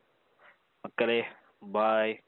மக்களே 0.82 1.24
பாய் 1.72 2.22